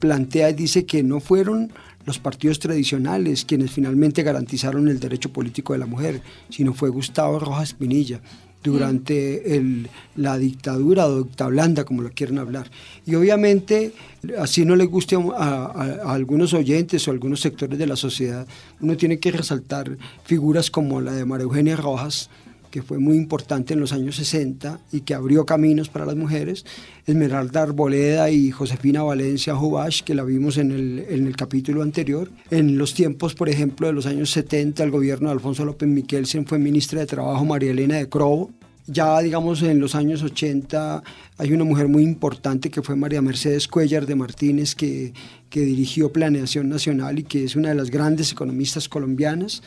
plantea 0.00 0.50
y 0.50 0.52
dice 0.52 0.84
que 0.84 1.02
no 1.02 1.20
fueron 1.20 1.72
los 2.04 2.18
partidos 2.18 2.58
tradicionales 2.58 3.46
quienes 3.46 3.70
finalmente 3.70 4.22
garantizaron 4.22 4.88
el 4.88 5.00
derecho 5.00 5.32
político 5.32 5.72
de 5.72 5.78
la 5.78 5.86
mujer, 5.86 6.20
sino 6.50 6.74
fue 6.74 6.90
Gustavo 6.90 7.38
Rojas 7.38 7.72
Pinilla 7.72 8.20
durante 8.62 9.56
el, 9.56 9.88
la 10.16 10.38
dictadura 10.38 11.06
o 11.06 11.24
dicta 11.24 11.46
blanda, 11.48 11.84
como 11.84 12.02
lo 12.02 12.10
quieren 12.10 12.38
hablar. 12.38 12.70
Y 13.06 13.14
obviamente, 13.14 13.92
así 14.38 14.64
no 14.64 14.76
le 14.76 14.84
guste 14.84 15.16
a, 15.36 15.94
algunos 16.06 16.54
oyentes 16.54 17.06
o 17.06 17.10
a 17.10 17.14
algunos 17.14 17.40
sectores 17.40 17.78
de 17.78 17.86
la 17.86 17.96
sociedad, 17.96 18.46
uno 18.80 18.96
tiene 18.96 19.18
que 19.18 19.32
resaltar 19.32 19.96
figuras 20.24 20.70
como 20.70 21.00
la 21.00 21.12
de 21.12 21.24
María 21.24 21.44
Eugenia 21.44 21.76
Rojas, 21.76 22.30
que 22.72 22.82
fue 22.82 22.98
muy 22.98 23.18
importante 23.18 23.74
en 23.74 23.80
los 23.80 23.92
años 23.92 24.16
60 24.16 24.80
y 24.92 25.02
que 25.02 25.14
abrió 25.14 25.44
caminos 25.44 25.90
para 25.90 26.06
las 26.06 26.16
mujeres, 26.16 26.64
Esmeralda 27.06 27.62
Arboleda 27.62 28.30
y 28.30 28.50
Josefina 28.50 29.02
Valencia 29.02 29.54
Jovash, 29.54 30.02
que 30.02 30.14
la 30.14 30.24
vimos 30.24 30.56
en 30.56 30.72
el, 30.72 31.04
en 31.08 31.26
el 31.26 31.36
capítulo 31.36 31.82
anterior. 31.82 32.30
En 32.50 32.78
los 32.78 32.94
tiempos, 32.94 33.34
por 33.34 33.50
ejemplo, 33.50 33.86
de 33.86 33.92
los 33.92 34.06
años 34.06 34.30
70, 34.30 34.82
el 34.82 34.90
gobierno 34.90 35.28
de 35.28 35.34
Alfonso 35.34 35.66
López 35.66 35.86
Miquelsen 35.86 36.46
fue 36.46 36.58
ministra 36.58 37.00
de 37.00 37.06
Trabajo 37.06 37.44
María 37.44 37.72
Elena 37.72 37.96
de 37.96 38.08
Crobo. 38.08 38.50
Ya, 38.86 39.20
digamos, 39.20 39.62
en 39.62 39.78
los 39.78 39.94
años 39.94 40.22
80 40.22 41.02
hay 41.38 41.52
una 41.52 41.64
mujer 41.64 41.88
muy 41.88 42.02
importante 42.02 42.70
que 42.70 42.80
fue 42.80 42.96
María 42.96 43.20
Mercedes 43.20 43.68
Cuellar 43.68 44.06
de 44.06 44.16
Martínez, 44.16 44.74
que, 44.74 45.12
que 45.50 45.60
dirigió 45.60 46.10
Planeación 46.10 46.70
Nacional 46.70 47.18
y 47.18 47.24
que 47.24 47.44
es 47.44 47.54
una 47.54 47.68
de 47.68 47.74
las 47.74 47.90
grandes 47.90 48.32
economistas 48.32 48.88
colombianas. 48.88 49.62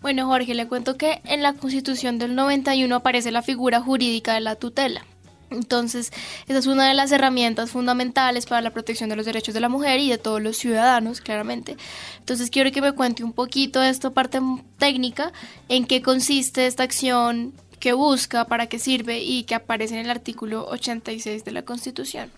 Bueno, 0.00 0.26
Jorge, 0.26 0.54
le 0.54 0.68
cuento 0.68 0.96
que 0.96 1.20
en 1.24 1.42
la 1.42 1.54
Constitución 1.54 2.18
del 2.18 2.34
91 2.36 2.94
aparece 2.94 3.32
la 3.32 3.42
figura 3.42 3.80
jurídica 3.80 4.34
de 4.34 4.40
la 4.40 4.54
tutela. 4.54 5.04
Entonces, 5.50 6.12
esa 6.46 6.58
es 6.58 6.66
una 6.66 6.86
de 6.86 6.94
las 6.94 7.10
herramientas 7.10 7.70
fundamentales 7.70 8.46
para 8.46 8.60
la 8.60 8.70
protección 8.70 9.08
de 9.08 9.16
los 9.16 9.26
derechos 9.26 9.54
de 9.54 9.60
la 9.60 9.68
mujer 9.68 9.98
y 9.98 10.10
de 10.10 10.18
todos 10.18 10.42
los 10.42 10.56
ciudadanos, 10.56 11.20
claramente. 11.20 11.76
Entonces, 12.18 12.50
quiero 12.50 12.70
que 12.70 12.82
me 12.82 12.92
cuente 12.92 13.24
un 13.24 13.32
poquito 13.32 13.80
de 13.80 13.88
esta 13.88 14.10
parte 14.10 14.40
técnica, 14.78 15.32
en 15.68 15.86
qué 15.86 16.02
consiste 16.02 16.66
esta 16.66 16.82
acción, 16.82 17.54
qué 17.80 17.92
busca, 17.92 18.44
para 18.44 18.66
qué 18.66 18.78
sirve 18.78 19.20
y 19.20 19.44
que 19.44 19.54
aparece 19.54 19.94
en 19.94 20.00
el 20.00 20.10
artículo 20.10 20.66
86 20.68 21.44
de 21.44 21.52
la 21.52 21.62
Constitución. 21.62 22.30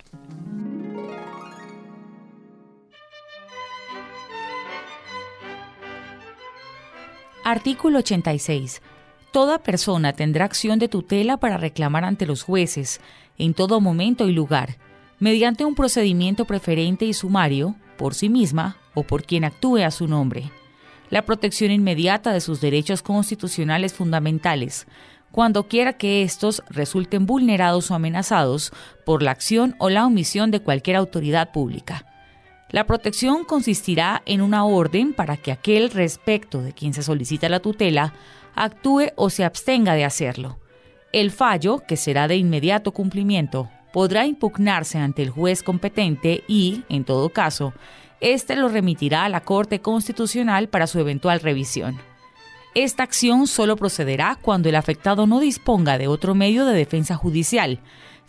Artículo 7.50 7.98
86. 7.98 8.80
Toda 9.32 9.58
persona 9.58 10.12
tendrá 10.12 10.44
acción 10.44 10.78
de 10.78 10.86
tutela 10.86 11.38
para 11.38 11.56
reclamar 11.56 12.04
ante 12.04 12.24
los 12.24 12.44
jueces, 12.44 13.00
en 13.38 13.54
todo 13.54 13.80
momento 13.80 14.28
y 14.28 14.32
lugar, 14.32 14.76
mediante 15.18 15.64
un 15.64 15.74
procedimiento 15.74 16.44
preferente 16.44 17.06
y 17.06 17.12
sumario, 17.12 17.74
por 17.98 18.14
sí 18.14 18.28
misma 18.28 18.76
o 18.94 19.02
por 19.02 19.24
quien 19.24 19.42
actúe 19.42 19.78
a 19.78 19.90
su 19.90 20.06
nombre. 20.06 20.52
La 21.08 21.22
protección 21.22 21.72
inmediata 21.72 22.32
de 22.32 22.40
sus 22.40 22.60
derechos 22.60 23.02
constitucionales 23.02 23.94
fundamentales, 23.94 24.86
cuando 25.32 25.66
quiera 25.66 25.94
que 25.94 26.22
estos 26.22 26.62
resulten 26.68 27.26
vulnerados 27.26 27.90
o 27.90 27.96
amenazados 27.96 28.70
por 29.04 29.24
la 29.24 29.32
acción 29.32 29.74
o 29.78 29.90
la 29.90 30.06
omisión 30.06 30.52
de 30.52 30.60
cualquier 30.60 30.94
autoridad 30.94 31.50
pública. 31.50 32.06
La 32.70 32.86
protección 32.86 33.44
consistirá 33.44 34.22
en 34.26 34.40
una 34.40 34.64
orden 34.64 35.12
para 35.12 35.36
que 35.36 35.50
aquel 35.50 35.90
respecto 35.90 36.62
de 36.62 36.72
quien 36.72 36.94
se 36.94 37.02
solicita 37.02 37.48
la 37.48 37.60
tutela 37.60 38.14
actúe 38.54 39.12
o 39.16 39.28
se 39.28 39.44
abstenga 39.44 39.94
de 39.94 40.04
hacerlo. 40.04 40.58
El 41.12 41.32
fallo, 41.32 41.82
que 41.86 41.96
será 41.96 42.28
de 42.28 42.36
inmediato 42.36 42.92
cumplimiento, 42.92 43.68
podrá 43.92 44.24
impugnarse 44.26 44.98
ante 44.98 45.22
el 45.22 45.30
juez 45.30 45.64
competente 45.64 46.44
y, 46.46 46.84
en 46.88 47.04
todo 47.04 47.30
caso, 47.30 47.72
éste 48.20 48.54
lo 48.54 48.68
remitirá 48.68 49.24
a 49.24 49.28
la 49.28 49.40
Corte 49.40 49.80
Constitucional 49.80 50.68
para 50.68 50.86
su 50.86 51.00
eventual 51.00 51.40
revisión. 51.40 51.98
Esta 52.76 53.02
acción 53.02 53.48
solo 53.48 53.74
procederá 53.74 54.38
cuando 54.40 54.68
el 54.68 54.76
afectado 54.76 55.26
no 55.26 55.40
disponga 55.40 55.98
de 55.98 56.06
otro 56.06 56.36
medio 56.36 56.64
de 56.64 56.74
defensa 56.74 57.16
judicial, 57.16 57.80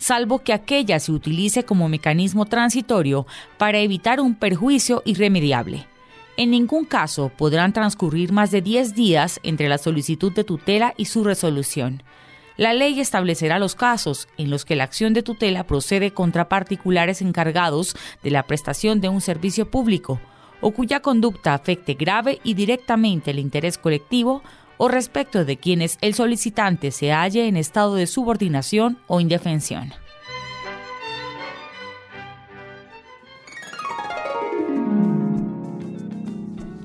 salvo 0.02 0.40
que 0.40 0.52
aquella 0.52 0.98
se 0.98 1.12
utilice 1.12 1.64
como 1.64 1.88
mecanismo 1.88 2.46
transitorio 2.46 3.24
para 3.56 3.78
evitar 3.78 4.20
un 4.20 4.34
perjuicio 4.34 5.00
irremediable. 5.04 5.86
En 6.36 6.50
ningún 6.50 6.84
caso 6.84 7.30
podrán 7.36 7.72
transcurrir 7.72 8.32
más 8.32 8.50
de 8.50 8.62
10 8.62 8.94
días 8.94 9.38
entre 9.44 9.68
la 9.68 9.78
solicitud 9.78 10.32
de 10.32 10.44
tutela 10.44 10.92
y 10.96 11.04
su 11.04 11.22
resolución. 11.22 12.02
La 12.56 12.72
ley 12.72 12.98
establecerá 13.00 13.58
los 13.58 13.76
casos 13.76 14.28
en 14.36 14.50
los 14.50 14.64
que 14.64 14.76
la 14.76 14.84
acción 14.84 15.14
de 15.14 15.22
tutela 15.22 15.66
procede 15.66 16.12
contra 16.12 16.48
particulares 16.48 17.22
encargados 17.22 17.94
de 18.24 18.30
la 18.30 18.42
prestación 18.42 19.00
de 19.00 19.08
un 19.08 19.20
servicio 19.20 19.70
público 19.70 20.20
o 20.60 20.72
cuya 20.72 21.00
conducta 21.00 21.54
afecte 21.54 21.94
grave 21.94 22.40
y 22.42 22.54
directamente 22.54 23.30
el 23.30 23.38
interés 23.38 23.78
colectivo 23.78 24.42
o 24.82 24.88
respecto 24.88 25.44
de 25.44 25.58
quienes 25.58 25.96
el 26.00 26.12
solicitante 26.12 26.90
se 26.90 27.12
halle 27.12 27.46
en 27.46 27.56
estado 27.56 27.94
de 27.94 28.08
subordinación 28.08 28.98
o 29.06 29.20
indefensión. 29.20 29.92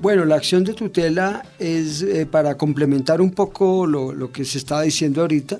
Bueno, 0.00 0.24
la 0.26 0.36
acción 0.36 0.62
de 0.62 0.74
tutela 0.74 1.42
es 1.58 2.02
eh, 2.02 2.24
para 2.24 2.56
complementar 2.56 3.20
un 3.20 3.32
poco 3.32 3.84
lo, 3.84 4.12
lo 4.12 4.30
que 4.30 4.44
se 4.44 4.58
estaba 4.58 4.82
diciendo 4.82 5.22
ahorita 5.22 5.58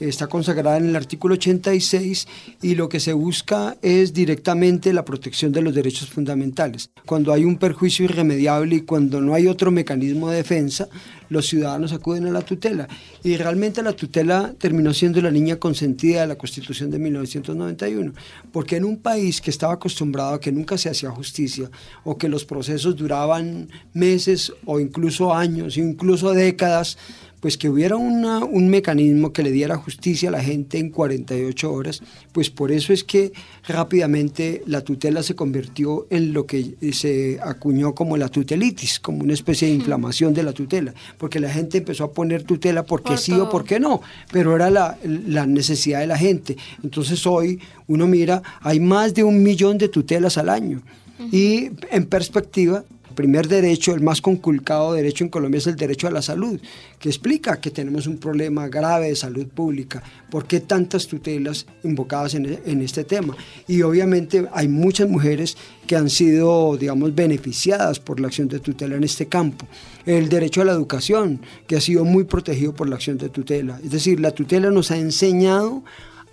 está 0.00 0.26
consagrada 0.26 0.76
en 0.76 0.86
el 0.86 0.96
artículo 0.96 1.34
86 1.34 2.26
y 2.62 2.74
lo 2.74 2.88
que 2.88 3.00
se 3.00 3.12
busca 3.12 3.76
es 3.82 4.12
directamente 4.12 4.92
la 4.92 5.04
protección 5.04 5.52
de 5.52 5.62
los 5.62 5.74
derechos 5.74 6.10
fundamentales. 6.10 6.90
Cuando 7.04 7.32
hay 7.32 7.44
un 7.44 7.58
perjuicio 7.58 8.04
irremediable 8.04 8.76
y 8.76 8.80
cuando 8.82 9.20
no 9.20 9.34
hay 9.34 9.46
otro 9.46 9.70
mecanismo 9.70 10.30
de 10.30 10.36
defensa, 10.36 10.88
los 11.28 11.46
ciudadanos 11.46 11.92
acuden 11.92 12.26
a 12.26 12.30
la 12.30 12.42
tutela. 12.42 12.88
Y 13.22 13.36
realmente 13.36 13.82
la 13.82 13.92
tutela 13.92 14.54
terminó 14.58 14.92
siendo 14.94 15.20
la 15.20 15.30
línea 15.30 15.58
consentida 15.58 16.20
de 16.20 16.26
la 16.28 16.36
Constitución 16.36 16.90
de 16.90 16.98
1991, 16.98 18.12
porque 18.52 18.76
en 18.76 18.84
un 18.84 18.98
país 18.98 19.40
que 19.40 19.50
estaba 19.50 19.74
acostumbrado 19.74 20.34
a 20.34 20.40
que 20.40 20.52
nunca 20.52 20.78
se 20.78 20.88
hacía 20.88 21.10
justicia 21.10 21.70
o 22.04 22.16
que 22.16 22.28
los 22.28 22.44
procesos 22.44 22.96
duraban 22.96 23.68
meses 23.92 24.52
o 24.64 24.80
incluso 24.80 25.34
años, 25.34 25.76
incluso 25.76 26.32
décadas, 26.32 26.98
pues 27.46 27.58
que 27.58 27.68
hubiera 27.68 27.94
un 27.94 28.68
mecanismo 28.68 29.32
que 29.32 29.44
le 29.44 29.52
diera 29.52 29.76
justicia 29.76 30.30
a 30.30 30.32
la 30.32 30.42
gente 30.42 30.80
en 30.80 30.90
48 30.90 31.72
horas, 31.72 32.02
pues 32.32 32.50
por 32.50 32.72
eso 32.72 32.92
es 32.92 33.04
que 33.04 33.32
rápidamente 33.68 34.64
la 34.66 34.80
tutela 34.80 35.22
se 35.22 35.36
convirtió 35.36 36.08
en 36.10 36.32
lo 36.32 36.44
que 36.44 36.74
se 36.92 37.38
acuñó 37.40 37.94
como 37.94 38.16
la 38.16 38.30
tutelitis, 38.30 38.98
como 38.98 39.22
una 39.22 39.32
especie 39.32 39.68
de 39.68 39.74
inflamación 39.74 40.34
de 40.34 40.42
la 40.42 40.52
tutela, 40.52 40.92
porque 41.18 41.38
la 41.38 41.48
gente 41.48 41.78
empezó 41.78 42.02
a 42.02 42.10
poner 42.10 42.42
tutela 42.42 42.84
porque 42.84 43.16
sí 43.16 43.30
o 43.30 43.48
porque 43.48 43.78
no, 43.78 44.00
pero 44.32 44.56
era 44.56 44.68
la, 44.68 44.98
la 45.04 45.46
necesidad 45.46 46.00
de 46.00 46.08
la 46.08 46.18
gente. 46.18 46.56
Entonces 46.82 47.24
hoy 47.28 47.60
uno 47.86 48.08
mira, 48.08 48.42
hay 48.60 48.80
más 48.80 49.14
de 49.14 49.22
un 49.22 49.44
millón 49.44 49.78
de 49.78 49.88
tutelas 49.88 50.36
al 50.36 50.48
año. 50.48 50.82
Y 51.30 51.70
en 51.90 52.06
perspectiva, 52.06 52.84
primer 53.16 53.48
derecho, 53.48 53.92
el 53.94 54.02
más 54.02 54.20
conculcado 54.20 54.92
derecho 54.92 55.24
en 55.24 55.30
Colombia 55.30 55.58
es 55.58 55.66
el 55.66 55.74
derecho 55.74 56.06
a 56.06 56.12
la 56.12 56.22
salud, 56.22 56.60
que 57.00 57.08
explica 57.08 57.60
que 57.60 57.72
tenemos 57.72 58.06
un 58.06 58.18
problema 58.18 58.68
grave 58.68 59.08
de 59.08 59.16
salud 59.16 59.48
pública. 59.48 60.00
¿Por 60.30 60.46
qué 60.46 60.60
tantas 60.60 61.08
tutelas 61.08 61.66
invocadas 61.82 62.34
en, 62.34 62.60
en 62.64 62.82
este 62.82 63.02
tema? 63.02 63.36
Y 63.66 63.82
obviamente 63.82 64.46
hay 64.52 64.68
muchas 64.68 65.08
mujeres 65.08 65.56
que 65.88 65.96
han 65.96 66.10
sido, 66.10 66.76
digamos, 66.76 67.12
beneficiadas 67.14 67.98
por 67.98 68.20
la 68.20 68.28
acción 68.28 68.46
de 68.46 68.60
tutela 68.60 68.94
en 68.94 69.02
este 69.02 69.26
campo. 69.26 69.66
El 70.04 70.28
derecho 70.28 70.62
a 70.62 70.64
la 70.64 70.72
educación, 70.72 71.40
que 71.66 71.76
ha 71.76 71.80
sido 71.80 72.04
muy 72.04 72.24
protegido 72.24 72.72
por 72.74 72.88
la 72.88 72.96
acción 72.96 73.18
de 73.18 73.30
tutela. 73.30 73.80
Es 73.82 73.90
decir, 73.90 74.20
la 74.20 74.30
tutela 74.30 74.70
nos 74.70 74.90
ha 74.92 74.98
enseñado 74.98 75.82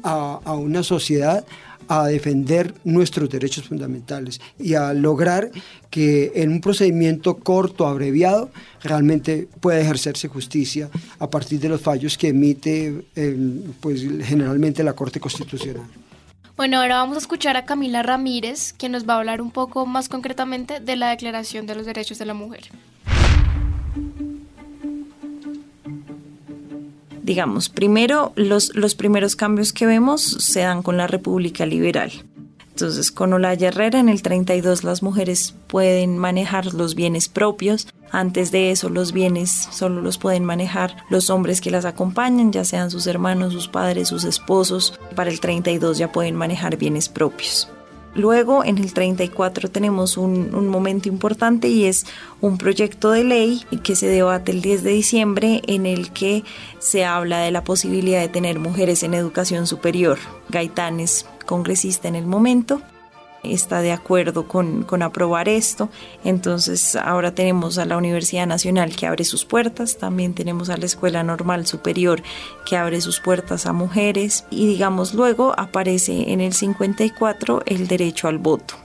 a, 0.03 0.53
una 0.53 0.83
sociedad 0.83 1.45
a 1.87 2.07
defender 2.07 2.73
nuestros 2.83 3.29
derechos 3.29 3.67
fundamentales 3.67 4.39
y 4.57 4.75
a 4.75 4.93
lograr 4.93 5.51
que 5.89 6.31
en 6.35 6.51
un 6.51 6.61
procedimiento 6.61 7.37
corto, 7.37 7.87
abreviado, 7.87 8.51
realmente 8.81 9.47
pueda 9.59 9.79
ejercerse 9.79 10.27
justicia 10.27 10.89
a 11.19 11.29
partir 11.29 11.59
de 11.59 11.69
los 11.69 11.81
fallos 11.81 12.17
que 12.17 12.29
emite 12.29 13.05
pues, 13.81 14.01
generalmente 14.23 14.83
la 14.83 14.93
Corte 14.93 15.19
Constitucional. 15.19 15.83
Bueno, 16.55 16.79
ahora 16.79 16.97
vamos 16.97 17.17
a 17.17 17.19
escuchar 17.19 17.57
a 17.57 17.65
Camila 17.65 18.03
Ramírez, 18.03 18.73
que 18.73 18.87
nos 18.87 19.09
va 19.09 19.15
a 19.15 19.17
hablar 19.17 19.41
un 19.41 19.49
poco 19.49 19.87
más 19.87 20.07
concretamente 20.07 20.79
de 20.79 20.95
la 20.95 21.09
Declaración 21.09 21.65
de 21.65 21.73
los 21.73 21.87
Derechos 21.87 22.19
de 22.19 22.25
la 22.25 22.35
Mujer. 22.35 22.69
Digamos, 27.23 27.69
primero 27.69 28.33
los, 28.35 28.75
los 28.75 28.95
primeros 28.95 29.35
cambios 29.35 29.73
que 29.73 29.85
vemos 29.85 30.21
se 30.21 30.61
dan 30.61 30.83
con 30.83 30.97
la 30.97 31.07
República 31.07 31.65
Liberal. 31.65 32.11
Entonces, 32.73 33.11
con 33.11 33.31
Olaya 33.33 33.67
Herrera 33.67 33.99
en 33.99 34.09
el 34.09 34.23
32 34.23 34.83
las 34.83 35.03
mujeres 35.03 35.53
pueden 35.67 36.17
manejar 36.17 36.73
los 36.73 36.95
bienes 36.95 37.29
propios. 37.29 37.87
Antes 38.11 38.51
de 38.51 38.71
eso, 38.71 38.89
los 38.89 39.11
bienes 39.13 39.51
solo 39.71 40.01
los 40.01 40.17
pueden 40.17 40.43
manejar 40.43 40.97
los 41.09 41.29
hombres 41.29 41.61
que 41.61 41.69
las 41.69 41.85
acompañan, 41.85 42.51
ya 42.51 42.65
sean 42.65 42.89
sus 42.89 43.05
hermanos, 43.05 43.53
sus 43.53 43.67
padres, 43.67 44.07
sus 44.07 44.23
esposos. 44.23 44.99
Para 45.15 45.29
el 45.29 45.39
32 45.39 45.99
ya 45.99 46.11
pueden 46.11 46.35
manejar 46.35 46.77
bienes 46.77 47.09
propios. 47.09 47.69
Luego, 48.15 48.63
en 48.63 48.77
el 48.77 48.93
34 48.93 49.69
tenemos 49.71 50.17
un, 50.17 50.67
momento 50.67 51.09
importante 51.09 51.67
y 51.67 51.85
es 51.85 52.05
un 52.41 52.57
proyecto 52.57 53.11
de 53.11 53.23
ley 53.23 53.63
que 53.83 53.95
se 53.95 54.07
debate 54.07 54.51
el 54.51 54.61
10 54.61 54.83
de 54.83 54.91
diciembre 54.91 55.61
en 55.67 55.85
el 55.85 56.11
que 56.11 56.43
se 56.79 57.05
habla 57.05 57.39
de 57.39 57.51
la 57.51 57.63
posibilidad 57.63 58.21
de 58.21 58.29
tener 58.29 58.59
mujeres 58.59 59.03
en 59.03 59.13
educación 59.13 59.65
superior. 59.65 60.19
Gaitán 60.49 60.99
es 60.99 61.25
congresista 61.45 62.07
en 62.07 62.15
el 62.15 62.25
momento 62.25 62.81
está 63.43 63.81
de 63.81 63.91
acuerdo 63.91 64.47
con, 64.47 64.85
aprobar 65.01 65.49
esto. 65.49 65.89
Entonces 66.23 66.95
ahora 66.95 67.35
tenemos 67.35 67.77
a 67.77 67.85
la 67.85 67.97
Universidad 67.97 68.47
Nacional 68.47 68.95
que 68.95 69.07
abre 69.07 69.23
sus 69.25 69.45
puertas, 69.45 69.97
también 69.97 70.33
tenemos 70.33 70.69
a 70.69 70.77
la 70.77 70.85
Escuela 70.85 71.23
Normal 71.23 71.67
Superior 71.67 72.21
que 72.65 72.77
abre 72.77 73.01
sus 73.01 73.19
puertas 73.19 73.65
a 73.65 73.73
mujeres 73.73 74.45
y 74.49 74.67
digamos 74.67 75.13
luego 75.13 75.53
aparece 75.57 76.31
en 76.31 76.41
el 76.41 76.53
54 76.53 77.63
el 77.65 77.87
derecho 77.87 78.27
al 78.27 78.37
voto. 78.37 78.75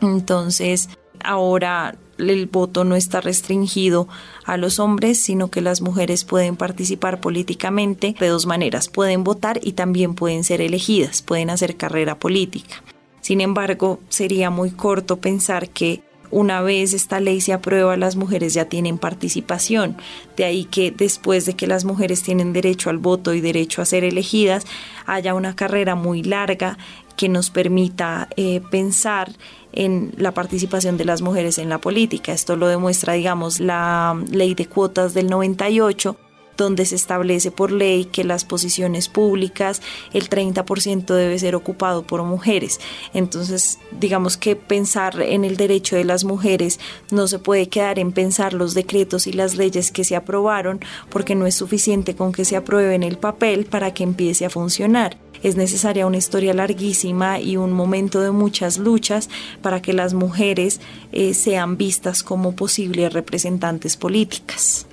Entonces 0.00 0.88
ahora 1.22 1.96
el 2.18 2.46
voto 2.46 2.84
no 2.84 2.96
está 2.96 3.20
restringido 3.20 4.08
a 4.44 4.56
los 4.56 4.78
hombres, 4.78 5.20
sino 5.20 5.48
que 5.48 5.60
las 5.60 5.80
mujeres 5.80 6.24
pueden 6.24 6.56
participar 6.56 7.20
políticamente 7.20 8.14
de 8.18 8.26
dos 8.28 8.46
maneras. 8.46 8.88
Pueden 8.88 9.24
votar 9.24 9.60
y 9.62 9.72
también 9.72 10.14
pueden 10.14 10.44
ser 10.44 10.60
elegidas, 10.60 11.22
pueden 11.22 11.50
hacer 11.50 11.76
carrera 11.76 12.18
política. 12.18 12.82
Sin 13.28 13.42
embargo, 13.42 14.00
sería 14.08 14.48
muy 14.48 14.70
corto 14.70 15.18
pensar 15.18 15.68
que 15.68 16.00
una 16.30 16.62
vez 16.62 16.94
esta 16.94 17.20
ley 17.20 17.42
se 17.42 17.52
aprueba, 17.52 17.94
las 17.98 18.16
mujeres 18.16 18.54
ya 18.54 18.70
tienen 18.70 18.96
participación. 18.96 19.98
De 20.34 20.46
ahí 20.46 20.64
que 20.64 20.90
después 20.92 21.44
de 21.44 21.52
que 21.52 21.66
las 21.66 21.84
mujeres 21.84 22.22
tienen 22.22 22.54
derecho 22.54 22.88
al 22.88 22.96
voto 22.96 23.34
y 23.34 23.42
derecho 23.42 23.82
a 23.82 23.84
ser 23.84 24.02
elegidas, 24.02 24.64
haya 25.04 25.34
una 25.34 25.54
carrera 25.54 25.94
muy 25.94 26.22
larga 26.22 26.78
que 27.18 27.28
nos 27.28 27.50
permita 27.50 28.30
eh, 28.38 28.62
pensar 28.70 29.30
en 29.72 30.14
la 30.16 30.32
participación 30.32 30.96
de 30.96 31.04
las 31.04 31.20
mujeres 31.20 31.58
en 31.58 31.68
la 31.68 31.82
política. 31.82 32.32
Esto 32.32 32.56
lo 32.56 32.66
demuestra, 32.66 33.12
digamos, 33.12 33.60
la 33.60 34.18
ley 34.30 34.54
de 34.54 34.64
cuotas 34.64 35.12
del 35.12 35.26
98 35.26 36.16
donde 36.58 36.84
se 36.84 36.96
establece 36.96 37.50
por 37.50 37.72
ley 37.72 38.04
que 38.04 38.24
las 38.24 38.44
posiciones 38.44 39.08
públicas, 39.08 39.80
el 40.12 40.28
30% 40.28 41.06
debe 41.06 41.38
ser 41.38 41.54
ocupado 41.54 42.02
por 42.02 42.22
mujeres. 42.24 42.80
Entonces, 43.14 43.78
digamos 43.98 44.36
que 44.36 44.56
pensar 44.56 45.22
en 45.22 45.46
el 45.46 45.56
derecho 45.56 45.96
de 45.96 46.04
las 46.04 46.24
mujeres 46.24 46.78
no 47.10 47.26
se 47.28 47.38
puede 47.38 47.68
quedar 47.68 47.98
en 47.98 48.12
pensar 48.12 48.52
los 48.52 48.74
decretos 48.74 49.26
y 49.26 49.32
las 49.32 49.56
leyes 49.56 49.90
que 49.90 50.04
se 50.04 50.16
aprobaron, 50.16 50.80
porque 51.08 51.34
no 51.34 51.46
es 51.46 51.54
suficiente 51.54 52.14
con 52.14 52.32
que 52.32 52.44
se 52.44 52.56
apruebe 52.56 52.94
en 52.94 53.04
el 53.04 53.16
papel 53.16 53.64
para 53.64 53.94
que 53.94 54.02
empiece 54.02 54.44
a 54.44 54.50
funcionar. 54.50 55.16
Es 55.42 55.54
necesaria 55.54 56.06
una 56.06 56.16
historia 56.16 56.52
larguísima 56.52 57.38
y 57.38 57.56
un 57.56 57.72
momento 57.72 58.20
de 58.20 58.32
muchas 58.32 58.78
luchas 58.78 59.30
para 59.62 59.80
que 59.80 59.92
las 59.92 60.12
mujeres 60.12 60.80
eh, 61.12 61.32
sean 61.32 61.76
vistas 61.76 62.24
como 62.24 62.56
posibles 62.56 63.12
representantes 63.12 63.96
políticas. 63.96 64.86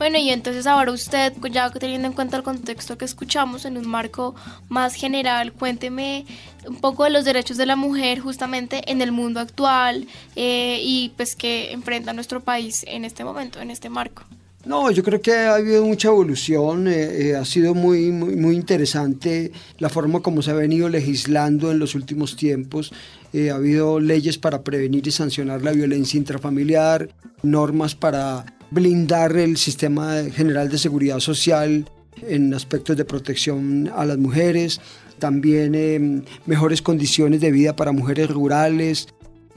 Bueno, 0.00 0.16
y 0.16 0.30
entonces 0.30 0.66
ahora 0.66 0.92
usted, 0.92 1.34
ya 1.52 1.70
teniendo 1.70 2.08
en 2.08 2.14
cuenta 2.14 2.38
el 2.38 2.42
contexto 2.42 2.96
que 2.96 3.04
escuchamos 3.04 3.66
en 3.66 3.76
un 3.76 3.86
marco 3.86 4.34
más 4.70 4.94
general, 4.94 5.52
cuénteme 5.52 6.24
un 6.66 6.76
poco 6.76 7.04
de 7.04 7.10
los 7.10 7.26
derechos 7.26 7.58
de 7.58 7.66
la 7.66 7.76
mujer 7.76 8.18
justamente 8.18 8.90
en 8.90 9.02
el 9.02 9.12
mundo 9.12 9.40
actual 9.40 10.06
eh, 10.36 10.80
y 10.82 11.12
pues 11.18 11.36
que 11.36 11.72
enfrenta 11.72 12.14
nuestro 12.14 12.40
país 12.40 12.82
en 12.88 13.04
este 13.04 13.24
momento, 13.24 13.60
en 13.60 13.70
este 13.70 13.90
marco. 13.90 14.24
No, 14.64 14.90
yo 14.90 15.02
creo 15.02 15.20
que 15.20 15.32
ha 15.32 15.54
habido 15.56 15.84
mucha 15.84 16.08
evolución, 16.08 16.88
eh, 16.88 17.28
eh, 17.30 17.36
ha 17.36 17.44
sido 17.44 17.74
muy, 17.74 18.10
muy, 18.10 18.36
muy, 18.36 18.54
interesante 18.54 19.52
la 19.78 19.88
forma 19.88 20.20
como 20.20 20.42
se 20.42 20.50
ha 20.50 20.54
venido 20.54 20.88
legislando 20.88 21.70
en 21.70 21.78
los 21.78 21.94
últimos 21.94 22.36
tiempos 22.36 22.92
ha 23.32 23.54
habido 23.54 24.00
leyes 24.00 24.38
para 24.38 24.62
prevenir 24.62 25.06
y 25.06 25.10
sancionar 25.10 25.62
la 25.62 25.72
violencia 25.72 26.18
intrafamiliar, 26.18 27.10
normas 27.42 27.94
para 27.94 28.44
blindar 28.70 29.36
el 29.36 29.56
sistema 29.56 30.22
general 30.32 30.68
de 30.68 30.78
seguridad 30.78 31.20
social 31.20 31.88
en 32.22 32.52
aspectos 32.54 32.96
de 32.96 33.04
protección 33.04 33.90
a 33.94 34.04
las 34.04 34.18
mujeres, 34.18 34.80
también 35.18 35.74
em, 35.74 36.22
mejores 36.46 36.82
condiciones 36.82 37.40
de 37.40 37.50
vida 37.50 37.76
para 37.76 37.92
mujeres 37.92 38.28
rurales, 38.30 39.08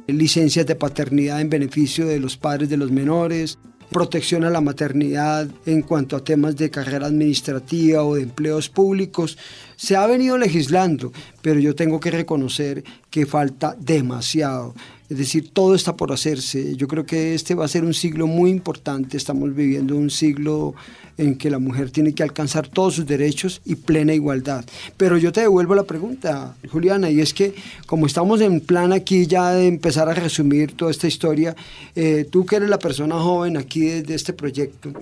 licencias 0.07 0.65
de 0.65 0.75
paternidad 0.75 1.41
en 1.41 1.49
beneficio 1.49 2.05
de 2.05 2.19
los 2.19 2.37
padres 2.37 2.69
de 2.69 2.77
los 2.77 2.91
menores, 2.91 3.57
protección 3.89 4.43
a 4.43 4.49
la 4.49 4.61
maternidad 4.61 5.47
en 5.65 5.81
cuanto 5.81 6.15
a 6.15 6.23
temas 6.23 6.55
de 6.55 6.69
carrera 6.69 7.07
administrativa 7.07 8.03
o 8.03 8.15
de 8.15 8.23
empleos 8.23 8.69
públicos. 8.69 9.37
Se 9.75 9.95
ha 9.95 10.07
venido 10.07 10.37
legislando, 10.37 11.11
pero 11.41 11.59
yo 11.59 11.75
tengo 11.75 11.99
que 11.99 12.11
reconocer 12.11 12.83
que 13.09 13.25
falta 13.25 13.75
demasiado. 13.79 14.73
Es 15.13 15.19
decir, 15.19 15.51
todo 15.53 15.75
está 15.75 15.95
por 15.95 16.11
hacerse. 16.11 16.75
Yo 16.75 16.87
creo 16.87 17.05
que 17.05 17.35
este 17.35 17.53
va 17.53 17.65
a 17.65 17.67
ser 17.67 17.83
un 17.83 17.93
siglo 17.93 18.25
muy 18.25 18.49
importante. 18.49 19.15
Estamos 19.15 19.53
viviendo 19.53 19.95
un 19.95 20.09
siglo 20.09 20.73
en 21.19 21.37
que 21.37 21.51
la 21.51 21.59
mujer 21.59 21.91
tiene 21.91 22.15
que 22.15 22.23
alcanzar 22.23 22.67
todos 22.67 22.95
sus 22.95 23.05
derechos 23.05 23.61
y 23.63 23.75
plena 23.75 24.15
igualdad. 24.15 24.65
Pero 24.97 25.19
yo 25.19 25.31
te 25.31 25.41
devuelvo 25.41 25.75
la 25.75 25.83
pregunta, 25.83 26.55
Juliana, 26.67 27.11
y 27.11 27.21
es 27.21 27.35
que 27.35 27.53
como 27.85 28.07
estamos 28.07 28.41
en 28.41 28.59
plan 28.59 28.91
aquí 28.91 29.27
ya 29.27 29.51
de 29.51 29.67
empezar 29.67 30.09
a 30.09 30.15
resumir 30.15 30.75
toda 30.75 30.89
esta 30.89 31.05
historia, 31.05 31.55
eh, 31.95 32.27
tú 32.31 32.43
que 32.43 32.55
eres 32.55 32.69
la 32.71 32.79
persona 32.79 33.19
joven 33.19 33.55
aquí 33.55 33.81
de 33.81 34.15
este 34.15 34.33
proyecto, 34.33 34.93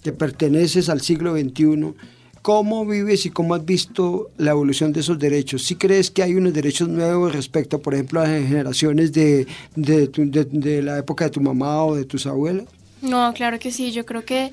que 0.00 0.12
perteneces 0.12 0.88
al 0.88 1.00
siglo 1.00 1.36
XXI, 1.36 1.92
¿Cómo 2.46 2.86
vives 2.86 3.26
y 3.26 3.30
cómo 3.30 3.56
has 3.56 3.64
visto 3.64 4.30
la 4.36 4.52
evolución 4.52 4.92
de 4.92 5.00
esos 5.00 5.18
derechos? 5.18 5.64
¿Sí 5.64 5.74
crees 5.74 6.12
que 6.12 6.22
hay 6.22 6.36
unos 6.36 6.54
derechos 6.54 6.88
nuevos 6.88 7.34
respecto, 7.34 7.80
por 7.82 7.94
ejemplo, 7.94 8.20
a 8.20 8.28
las 8.28 8.46
generaciones 8.46 9.12
de, 9.12 9.48
de 9.74 10.80
la 10.80 10.96
época 10.96 11.24
de 11.24 11.30
tu 11.32 11.40
mamá 11.40 11.84
o 11.84 11.96
de 11.96 12.04
tus 12.04 12.24
abuelas? 12.24 12.66
No, 13.06 13.32
claro 13.34 13.58
que 13.60 13.70
sí. 13.70 13.92
Yo 13.92 14.04
creo 14.04 14.24
que 14.24 14.50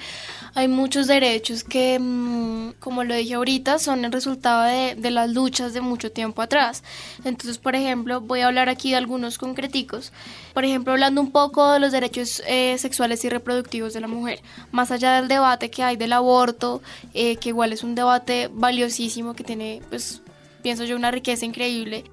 hay 0.54 0.68
muchos 0.68 1.08
derechos 1.08 1.64
que, 1.64 1.98
mm, 2.00 2.74
como 2.80 3.04
lo 3.04 3.16
dije 3.16 3.34
ahorita, 3.34 3.80
son 3.80 4.06
el 4.06 4.12
resultado 4.12 4.64
de, 4.64 5.12
las 5.12 5.32
luchas 5.32 5.74
de 5.74 5.82
mucho 5.82 6.12
tiempo 6.12 6.42
atrás. 6.42 6.84
Entonces, 7.24 7.58
por 7.58 7.76
ejemplo, 7.76 8.22
voy 8.22 8.42
a 8.42 8.48
hablar 8.48 8.70
aquí 8.70 8.92
de 8.92 8.98
algunos 8.98 9.38
concreticos. 9.40 10.12
Por 10.54 10.66
ejemplo, 10.66 10.94
hablando 10.94 11.20
un 11.22 11.32
poco 11.32 11.72
de 11.74 11.80
los 11.80 11.92
derechos 11.92 12.44
eh, 12.48 12.78
sexuales 12.78 13.24
y 13.26 13.30
reproductivos 13.30 13.94
de 13.94 14.02
la 14.02 14.08
mujer. 14.08 14.42
Más 14.72 14.92
allá 14.92 15.16
del 15.16 15.28
debate 15.28 15.72
que 15.72 15.84
hay 15.84 15.98
del 15.98 16.14
aborto, 16.14 16.82
eh, 17.14 17.38
que 17.38 17.50
igual 17.50 17.74
es 17.74 17.84
un 17.84 17.96
debate 17.96 18.50
valiosísimo 18.54 19.34
que 19.34 19.44
tiene, 19.44 19.82
pues, 19.90 20.22
pienso 20.62 20.84
yo, 20.84 20.96
una 20.96 21.12
riqueza 21.12 21.46
increíble 21.46 22.04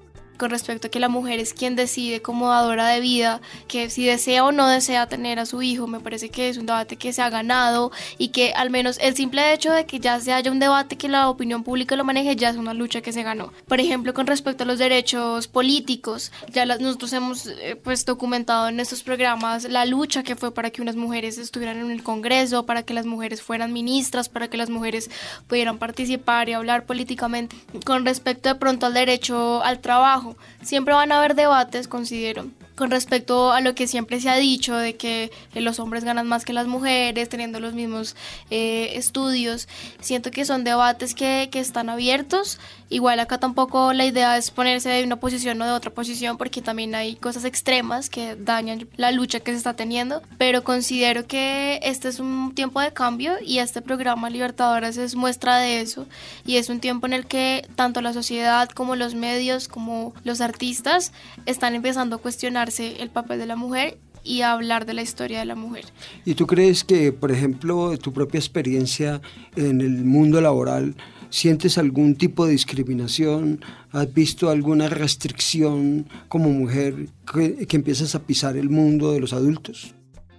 con 0.41 0.49
respecto 0.49 0.87
a 0.87 0.89
que 0.89 0.99
la 0.99 1.07
mujer 1.07 1.39
es 1.39 1.53
quien 1.53 1.75
decide 1.75 2.23
como 2.23 2.49
dadora 2.49 2.87
de 2.87 2.99
vida, 2.99 3.41
que 3.67 3.91
si 3.91 4.03
desea 4.03 4.43
o 4.43 4.51
no 4.51 4.67
desea 4.67 5.05
tener 5.05 5.37
a 5.37 5.45
su 5.45 5.61
hijo, 5.61 5.85
me 5.85 5.99
parece 5.99 6.29
que 6.29 6.49
es 6.49 6.57
un 6.57 6.65
debate 6.65 6.95
que 6.95 7.13
se 7.13 7.21
ha 7.21 7.29
ganado 7.29 7.91
y 8.17 8.29
que 8.29 8.51
al 8.53 8.71
menos 8.71 8.97
el 9.03 9.15
simple 9.15 9.53
hecho 9.53 9.71
de 9.71 9.85
que 9.85 9.99
ya 9.99 10.19
se 10.19 10.33
haya 10.33 10.49
un 10.49 10.57
debate 10.57 10.97
que 10.97 11.09
la 11.09 11.29
opinión 11.29 11.63
pública 11.63 11.95
lo 11.95 12.03
maneje 12.03 12.35
ya 12.35 12.49
es 12.49 12.55
una 12.55 12.73
lucha 12.73 13.01
que 13.01 13.13
se 13.13 13.21
ganó. 13.21 13.53
Por 13.67 13.79
ejemplo, 13.79 14.15
con 14.15 14.25
respecto 14.25 14.63
a 14.63 14.65
los 14.65 14.79
derechos 14.79 15.47
políticos, 15.47 16.31
ya 16.51 16.65
nosotros 16.65 17.13
hemos 17.13 17.45
eh, 17.45 17.79
pues 17.83 18.03
documentado 18.03 18.67
en 18.67 18.79
estos 18.79 19.03
programas 19.03 19.65
la 19.65 19.85
lucha 19.85 20.23
que 20.23 20.35
fue 20.35 20.51
para 20.51 20.71
que 20.71 20.81
unas 20.81 20.95
mujeres 20.95 21.37
estuvieran 21.37 21.77
en 21.77 21.91
el 21.91 22.01
Congreso, 22.01 22.65
para 22.65 22.81
que 22.81 22.95
las 22.95 23.05
mujeres 23.05 23.43
fueran 23.43 23.73
ministras, 23.73 24.27
para 24.27 24.47
que 24.47 24.57
las 24.57 24.71
mujeres 24.71 25.11
pudieran 25.47 25.77
participar 25.77 26.49
y 26.49 26.53
hablar 26.53 26.87
políticamente. 26.87 27.55
Con 27.85 28.07
respecto 28.07 28.49
de 28.49 28.55
pronto 28.55 28.87
al 28.87 28.95
derecho 28.95 29.61
al 29.63 29.81
trabajo, 29.81 30.30
Siempre 30.61 30.93
van 30.93 31.11
a 31.11 31.19
haber 31.19 31.35
debates, 31.35 31.87
considero, 31.87 32.47
con 32.75 32.91
respecto 32.91 33.51
a 33.51 33.61
lo 33.61 33.75
que 33.75 33.87
siempre 33.87 34.19
se 34.19 34.29
ha 34.29 34.37
dicho 34.37 34.75
de 34.75 34.95
que 34.95 35.31
los 35.53 35.79
hombres 35.79 36.03
ganan 36.03 36.27
más 36.27 36.45
que 36.45 36.53
las 36.53 36.67
mujeres, 36.67 37.29
teniendo 37.29 37.59
los 37.59 37.73
mismos 37.73 38.15
eh, 38.49 38.93
estudios. 38.95 39.67
Siento 39.99 40.31
que 40.31 40.45
son 40.45 40.63
debates 40.63 41.13
que, 41.13 41.49
que, 41.51 41.59
están 41.59 41.89
abiertos. 41.89 42.59
Igual 42.91 43.21
acá 43.21 43.37
tampoco 43.37 43.93
la 43.93 44.05
idea 44.05 44.37
es 44.37 44.51
ponerse 44.51 44.89
de 44.89 45.05
una 45.05 45.15
posición 45.15 45.61
o 45.61 45.65
de 45.65 45.71
otra 45.71 45.91
posición, 45.91 46.37
porque 46.37 46.61
también 46.61 46.93
hay 46.93 47.15
cosas 47.15 47.45
extremas 47.45 48.09
que 48.09 48.35
dañan 48.35 48.85
la 48.97 49.11
lucha 49.11 49.39
que 49.39 49.51
se 49.51 49.57
está 49.57 49.73
teniendo. 49.73 50.21
Pero 50.37 50.65
considero 50.65 51.25
que 51.25 51.79
este 51.83 52.09
es 52.09 52.19
un 52.19 52.53
tiempo 52.53 52.81
de 52.81 52.91
cambio 52.91 53.35
y 53.41 53.59
este 53.59 53.81
programa 53.81 54.29
Libertadoras 54.29 54.97
es 54.97 55.15
muestra 55.15 55.57
de 55.57 55.79
eso. 55.79 56.05
Y 56.45 56.57
es 56.57 56.67
un 56.67 56.81
tiempo 56.81 57.07
en 57.07 57.13
el 57.13 57.27
que 57.27 57.65
tanto 57.75 58.01
la 58.01 58.11
sociedad 58.11 58.67
como 58.67 58.97
los 58.97 59.15
medios, 59.15 59.69
como 59.69 60.13
los 60.25 60.41
artistas, 60.41 61.13
están 61.45 61.75
empezando 61.75 62.17
a 62.17 62.19
cuestionar 62.19 62.69
el 62.77 63.09
papel 63.09 63.39
de 63.39 63.45
la 63.45 63.55
mujer 63.55 63.97
y 64.23 64.41
hablar 64.41 64.85
de 64.85 64.93
la 64.93 65.01
historia 65.01 65.39
de 65.39 65.45
la 65.45 65.55
mujer. 65.55 65.85
¿Y 66.25 66.35
tú 66.35 66.45
crees 66.45 66.83
que, 66.83 67.13
por 67.13 67.31
ejemplo, 67.31 67.97
tu 67.97 68.11
propia 68.11 68.39
experiencia 68.39 69.21
en 69.55 69.79
el 69.81 70.03
mundo 70.03 70.41
laboral, 70.41 70.95
sientes 71.31 71.79
algún 71.79 72.15
tipo 72.15 72.45
de 72.45 72.51
discriminación? 72.51 73.65
¿Has 73.91 74.13
visto 74.13 74.51
alguna 74.51 74.87
restricción 74.87 76.07
como 76.27 76.49
mujer 76.49 77.07
que, 77.33 77.65
empiezas 77.71 78.13
a 78.13 78.19
pisar 78.19 78.57
el 78.57 78.69
mundo 78.69 79.11
de 79.13 79.19
los 79.19 79.33
adultos? 79.33 79.95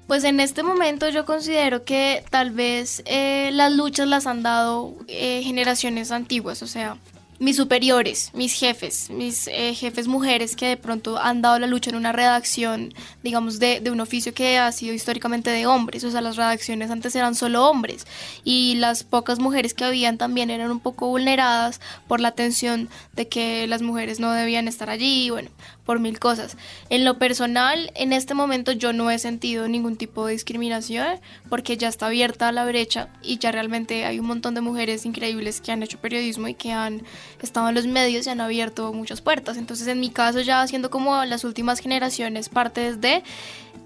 Pues 0.07 0.23
en 0.25 0.39
este 0.41 0.63
momento 0.63 1.09
yo 1.09 1.25
considero 1.25 1.85
que 1.85 2.23
tal 2.31 2.51
vez 2.51 3.03
eh, 3.07 3.51
las 3.53 3.73
luchas 3.73 4.07
las 4.07 4.27
han 4.27 4.43
dado 4.43 4.95
eh, 5.09 5.43
generaciones 5.43 6.13
antiguas, 6.13 6.63
o 6.63 6.67
sea, 6.67 6.99
mis 7.39 7.57
superiores, 7.57 8.31
mis 8.35 8.53
jefes, 8.53 9.11
mis 9.11 9.49
eh, 9.49 9.75
jefes 9.75 10.07
mujeres 10.07 10.55
que 10.55 10.67
de 10.67 10.77
pronto 10.77 11.19
han 11.19 11.43
dado 11.43 11.59
la 11.59 11.67
lucha 11.67 11.91
en 11.91 11.97
una 11.97 12.13
redacción, 12.13 12.95
digamos, 13.23 13.59
de, 13.59 13.81
de, 13.81 13.91
un 13.91 14.01
oficio 14.01 14.33
que 14.33 14.59
ha 14.59 14.71
sido 14.71 14.95
históricamente 14.95 15.51
de 15.51 15.67
hombres, 15.67 16.05
o 16.05 16.11
sea, 16.11 16.21
las 16.21 16.37
redacciones 16.37 16.91
antes 16.91 17.15
eran 17.17 17.35
solo 17.35 17.69
hombres 17.69 18.07
y 18.45 18.77
las 18.77 19.03
pocas 19.03 19.39
mujeres 19.39 19.75
que 19.75 19.85
habían 19.85 20.19
también 20.19 20.51
eran 20.51 20.71
un 20.71 20.81
poco 20.81 21.09
vulneradas 21.09 21.81
por 22.07 22.21
la 22.21 22.33
tensión 22.33 22.89
de 23.15 23.27
que 23.29 23.67
las 23.67 23.83
mujeres 23.83 24.21
no 24.21 24.33
debían 24.33 24.69
estar 24.69 24.89
allí, 24.91 25.31
bueno, 25.31 25.51
por 25.85 25.99
mil 25.99 26.19
cosas. 26.19 26.57
En 26.91 27.05
lo 27.05 27.19
personal, 27.19 27.91
en 27.95 28.13
este 28.13 28.35
momento 28.35 28.73
yo 28.73 28.93
no 28.93 29.11
he 29.11 29.19
sentido 29.19 29.69
ningún 29.69 29.97
tipo 29.97 30.27
de 30.27 30.33
discriminación 30.33 31.21
porque 31.49 31.77
ya 31.77 31.89
está 31.89 32.07
abierta 32.07 32.53
la 32.53 32.65
brecha 32.65 33.09
y 33.23 33.39
ya 33.39 33.53
realmente 33.53 34.05
hay 34.05 34.19
un 34.19 34.27
montón 34.27 34.55
de 34.55 34.61
mujeres 34.61 35.05
increíbles 35.05 35.61
que 35.61 35.73
han 35.73 35.83
hecho 35.83 35.99
periodismo 35.99 36.49
y 36.49 36.55
que 36.55 36.73
han 36.73 37.03
estado 37.41 37.69
en 37.69 37.75
los 37.75 37.87
medios 37.87 38.27
y 38.27 38.31
han 38.31 38.41
abierto 38.41 38.93
muchas 38.93 39.21
puertas. 39.21 39.57
Entonces, 39.57 39.87
en 39.89 40.01
mi 40.01 40.11
caso, 40.11 40.41
ya 40.41 40.67
siendo 40.67 40.91
como 40.91 41.25
las 41.25 41.45
últimas 41.45 41.81
generaciones 41.81 42.49
parte 42.49 42.97
de 42.97 43.23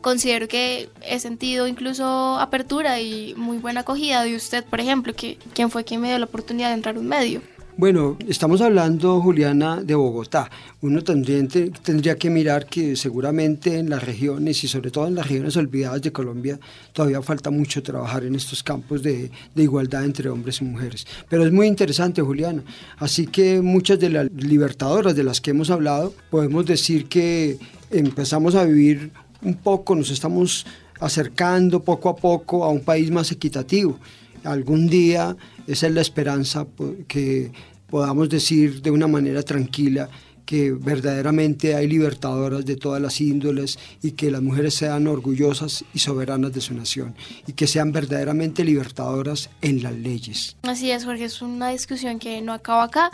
considero 0.01 0.47
que 0.47 0.89
he 1.03 1.19
sentido 1.19 1.67
incluso 1.67 2.39
apertura 2.39 3.01
y 3.01 3.35
muy 3.37 3.59
buena 3.59 3.81
acogida 3.81 4.23
de 4.23 4.37
usted, 4.37 4.65
por 4.65 4.81
ejemplo, 4.81 5.15
que 5.15 5.39
quien 5.55 5.71
fue 5.71 5.85
quien 5.85 6.01
me 6.01 6.09
dio 6.09 6.19
la 6.19 6.27
oportunidad 6.27 6.69
de 6.69 6.75
entrar 6.75 6.97
a 6.97 7.01
un 7.01 7.09
medio. 7.09 7.43
Bueno, 7.79 8.17
estamos 8.27 8.63
hablando, 8.63 9.21
Juliana, 9.21 9.83
de 9.83 9.95
Bogotá. 9.95 10.51
Uno 10.81 11.05
también 11.05 11.47
tendría 11.47 12.17
que 12.17 12.31
mirar 12.31 12.65
que 12.65 12.97
seguramente 12.97 13.79
en 13.79 13.91
las 13.91 14.03
regiones 14.03 14.65
y 14.65 14.69
sobre 14.69 14.91
todo 14.91 15.07
en 15.07 15.15
las 15.15 15.29
regiones 15.29 15.59
olvidadas 15.59 16.01
de 16.01 16.11
Colombia 16.11 16.59
todavía 16.95 17.21
falta 17.21 17.51
mucho 17.51 17.83
trabajar 17.83 18.25
en 18.25 18.35
estos 18.35 18.63
campos 18.63 19.03
de, 19.03 19.31
de 19.55 19.63
igualdad 19.63 20.07
entre 20.07 20.31
hombres 20.31 20.63
y 20.63 20.65
mujeres. 20.65 21.07
Pero 21.29 21.45
es 21.45 21.53
muy 21.53 21.67
interesante, 21.67 22.23
Juliana. 22.23 22.63
Así 22.97 23.27
que 23.27 23.61
muchas 23.61 24.01
de 24.01 24.09
las 24.09 24.33
libertadoras 24.33 25.15
de 25.15 25.25
las 25.25 25.43
que 25.43 25.51
hemos 25.51 25.69
hablado, 25.69 26.15
podemos 26.31 26.65
decir 26.65 27.11
que 27.11 27.59
empezamos 27.91 28.55
a 28.55 28.65
vivir 28.65 29.11
un 29.43 29.53
poco, 29.53 29.95
nos 29.95 30.09
estamos 30.09 30.65
acercando 30.99 31.83
poco 31.83 32.09
a 32.09 32.17
poco 32.17 32.65
a 32.65 32.71
un 32.71 32.81
país 32.81 33.11
más 33.11 33.31
equitativo. 33.33 33.99
Algún 34.47 34.87
día 34.87 35.37
esa 35.67 35.87
es 35.89 35.93
la 35.93 36.01
esperanza 36.01 36.67
que 37.09 37.53
podamos 37.89 38.29
decir 38.29 38.83
de 38.83 38.91
una 38.91 39.07
manera 39.07 39.43
tranquila 39.43 40.09
que 40.47 40.71
verdaderamente 40.71 41.75
hay 41.75 41.89
libertadoras 41.89 42.65
de 42.65 42.77
todas 42.77 43.03
las 43.03 43.21
índoles 43.21 43.79
y 44.01 44.13
que 44.13 44.31
las 44.31 44.41
mujeres 44.41 44.75
sean 44.75 45.09
orgullosas 45.09 45.85
y 45.93 45.99
soberanas 45.99 46.53
de 46.53 46.61
su 46.61 46.73
nación 46.73 47.17
y 47.47 47.53
que 47.53 47.67
sean 47.67 47.91
verdaderamente 47.91 48.65
libertadoras 48.65 49.51
en 49.61 49.83
las 49.83 49.93
leyes. 49.95 50.57
Así 50.63 50.93
es, 50.93 51.05
Jorge, 51.05 51.25
es 51.25 51.43
una 51.43 51.71
discusión 51.71 52.21
que 52.21 52.41
no 52.43 52.53
acaba 52.53 52.85
acá 52.85 53.11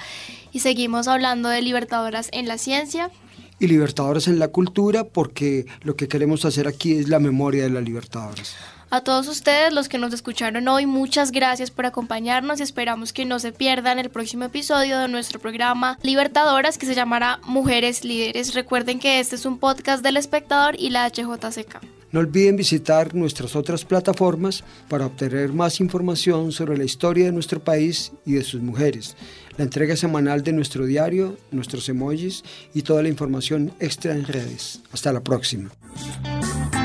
y 0.52 0.60
seguimos 0.60 1.08
hablando 1.08 1.48
de 1.48 1.62
libertadoras 1.62 2.28
en 2.32 2.46
la 2.46 2.58
ciencia. 2.58 3.10
y 3.58 3.68
libertadoras 3.68 4.26
en 4.26 4.40
la 4.40 4.48
cultura, 4.48 5.04
porque 5.04 5.66
lo 5.82 5.94
que 5.94 6.08
queremos 6.08 6.44
hacer 6.44 6.66
aquí 6.66 6.94
es 6.94 7.08
la 7.08 7.20
memoria 7.20 7.62
de 7.62 7.70
las 7.70 7.84
libertadoras. 7.84 8.56
A 8.94 9.00
todos 9.00 9.26
ustedes, 9.26 9.72
los 9.72 9.88
que 9.88 9.96
nos 9.96 10.12
escucharon 10.12 10.68
hoy, 10.68 10.84
muchas 10.84 11.32
gracias 11.32 11.70
por 11.70 11.86
acompañarnos 11.86 12.60
y 12.60 12.62
esperamos 12.62 13.14
que 13.14 13.24
no 13.24 13.38
se 13.38 13.50
pierdan 13.50 13.98
el 13.98 14.10
próximo 14.10 14.44
episodio 14.44 14.98
de 14.98 15.08
nuestro 15.08 15.40
programa 15.40 15.98
Libertadoras 16.02 16.76
que 16.76 16.84
se 16.84 16.94
llamará 16.94 17.40
Mujeres 17.46 18.04
Líderes. 18.04 18.52
Recuerden 18.52 18.98
que 18.98 19.18
este 19.18 19.36
es 19.36 19.46
un 19.46 19.58
podcast 19.58 20.04
del 20.04 20.18
espectador 20.18 20.74
y 20.78 20.90
la 20.90 21.08
HJCK. 21.08 21.80
No 22.10 22.20
olviden 22.20 22.56
visitar 22.56 23.14
nuestras 23.14 23.56
otras 23.56 23.86
plataformas 23.86 24.62
para 24.90 25.06
obtener 25.06 25.54
más 25.54 25.80
información 25.80 26.52
sobre 26.52 26.76
la 26.76 26.84
historia 26.84 27.24
de 27.24 27.32
nuestro 27.32 27.64
país 27.64 28.12
y 28.26 28.32
de 28.32 28.44
sus 28.44 28.60
mujeres, 28.60 29.16
la 29.56 29.64
entrega 29.64 29.96
semanal 29.96 30.42
de 30.42 30.52
nuestro 30.52 30.84
diario, 30.84 31.38
nuestros 31.50 31.88
emojis 31.88 32.44
y 32.74 32.82
toda 32.82 33.02
la 33.02 33.08
información 33.08 33.72
extra 33.80 34.12
en 34.12 34.26
redes. 34.26 34.82
Hasta 34.92 35.14
la 35.14 35.20
próxima. 35.22 35.70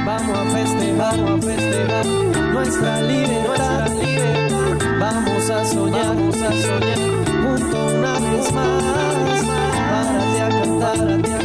Vamos 0.08 0.38
a 0.38 0.46
festejar, 0.46 1.17
vamos 1.17 1.46
a 1.46 1.50
festejar 1.50 2.06
nuestra 2.54 3.02
libertad. 3.02 3.91
Vamos 5.02 5.50
a 5.50 5.65
soñar, 5.65 6.15
vamos 6.15 6.41
a 6.41 6.50
soñar 6.50 7.00
junto 7.43 7.86
una 7.88 8.13
vez 8.13 8.54
más. 8.54 9.43
Párate 9.89 10.41
a 10.41 10.50
cantar. 10.50 11.37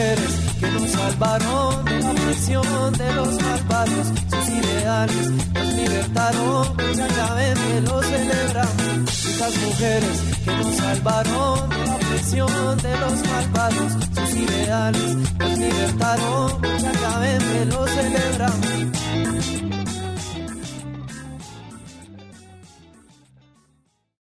mujeres 0.00 0.32
que 0.58 0.70
nos 0.70 0.90
salvaron 0.90 1.84
de 1.84 2.00
la 2.00 2.12
prisión 2.12 2.92
de 2.92 3.12
los 3.12 3.42
malvados. 3.42 4.06
Sus 4.30 4.48
ideales 4.48 5.30
nos 5.52 5.74
libertaron, 5.74 6.76
pues 6.76 6.96
ya 6.96 7.08
saben 7.08 7.54
que 7.54 7.80
lo 7.82 8.02
celebramos. 8.02 9.26
Estas 9.26 9.56
mujeres 9.56 10.16
que 10.44 10.56
nos 10.56 10.76
salvaron 10.76 11.68
de 11.68 11.86
la 11.86 11.98
prisión 11.98 12.78
de 12.78 12.98
los 12.98 13.14
malvados. 13.28 13.92
Sus 14.14 14.34
ideales 14.36 15.16
nos 15.38 15.58
libertaron, 15.58 16.60
pues 16.60 16.82
ya 16.82 16.94
saben 16.94 17.38
que 17.38 17.64
lo 17.66 17.86
celebramos. 17.86 19.69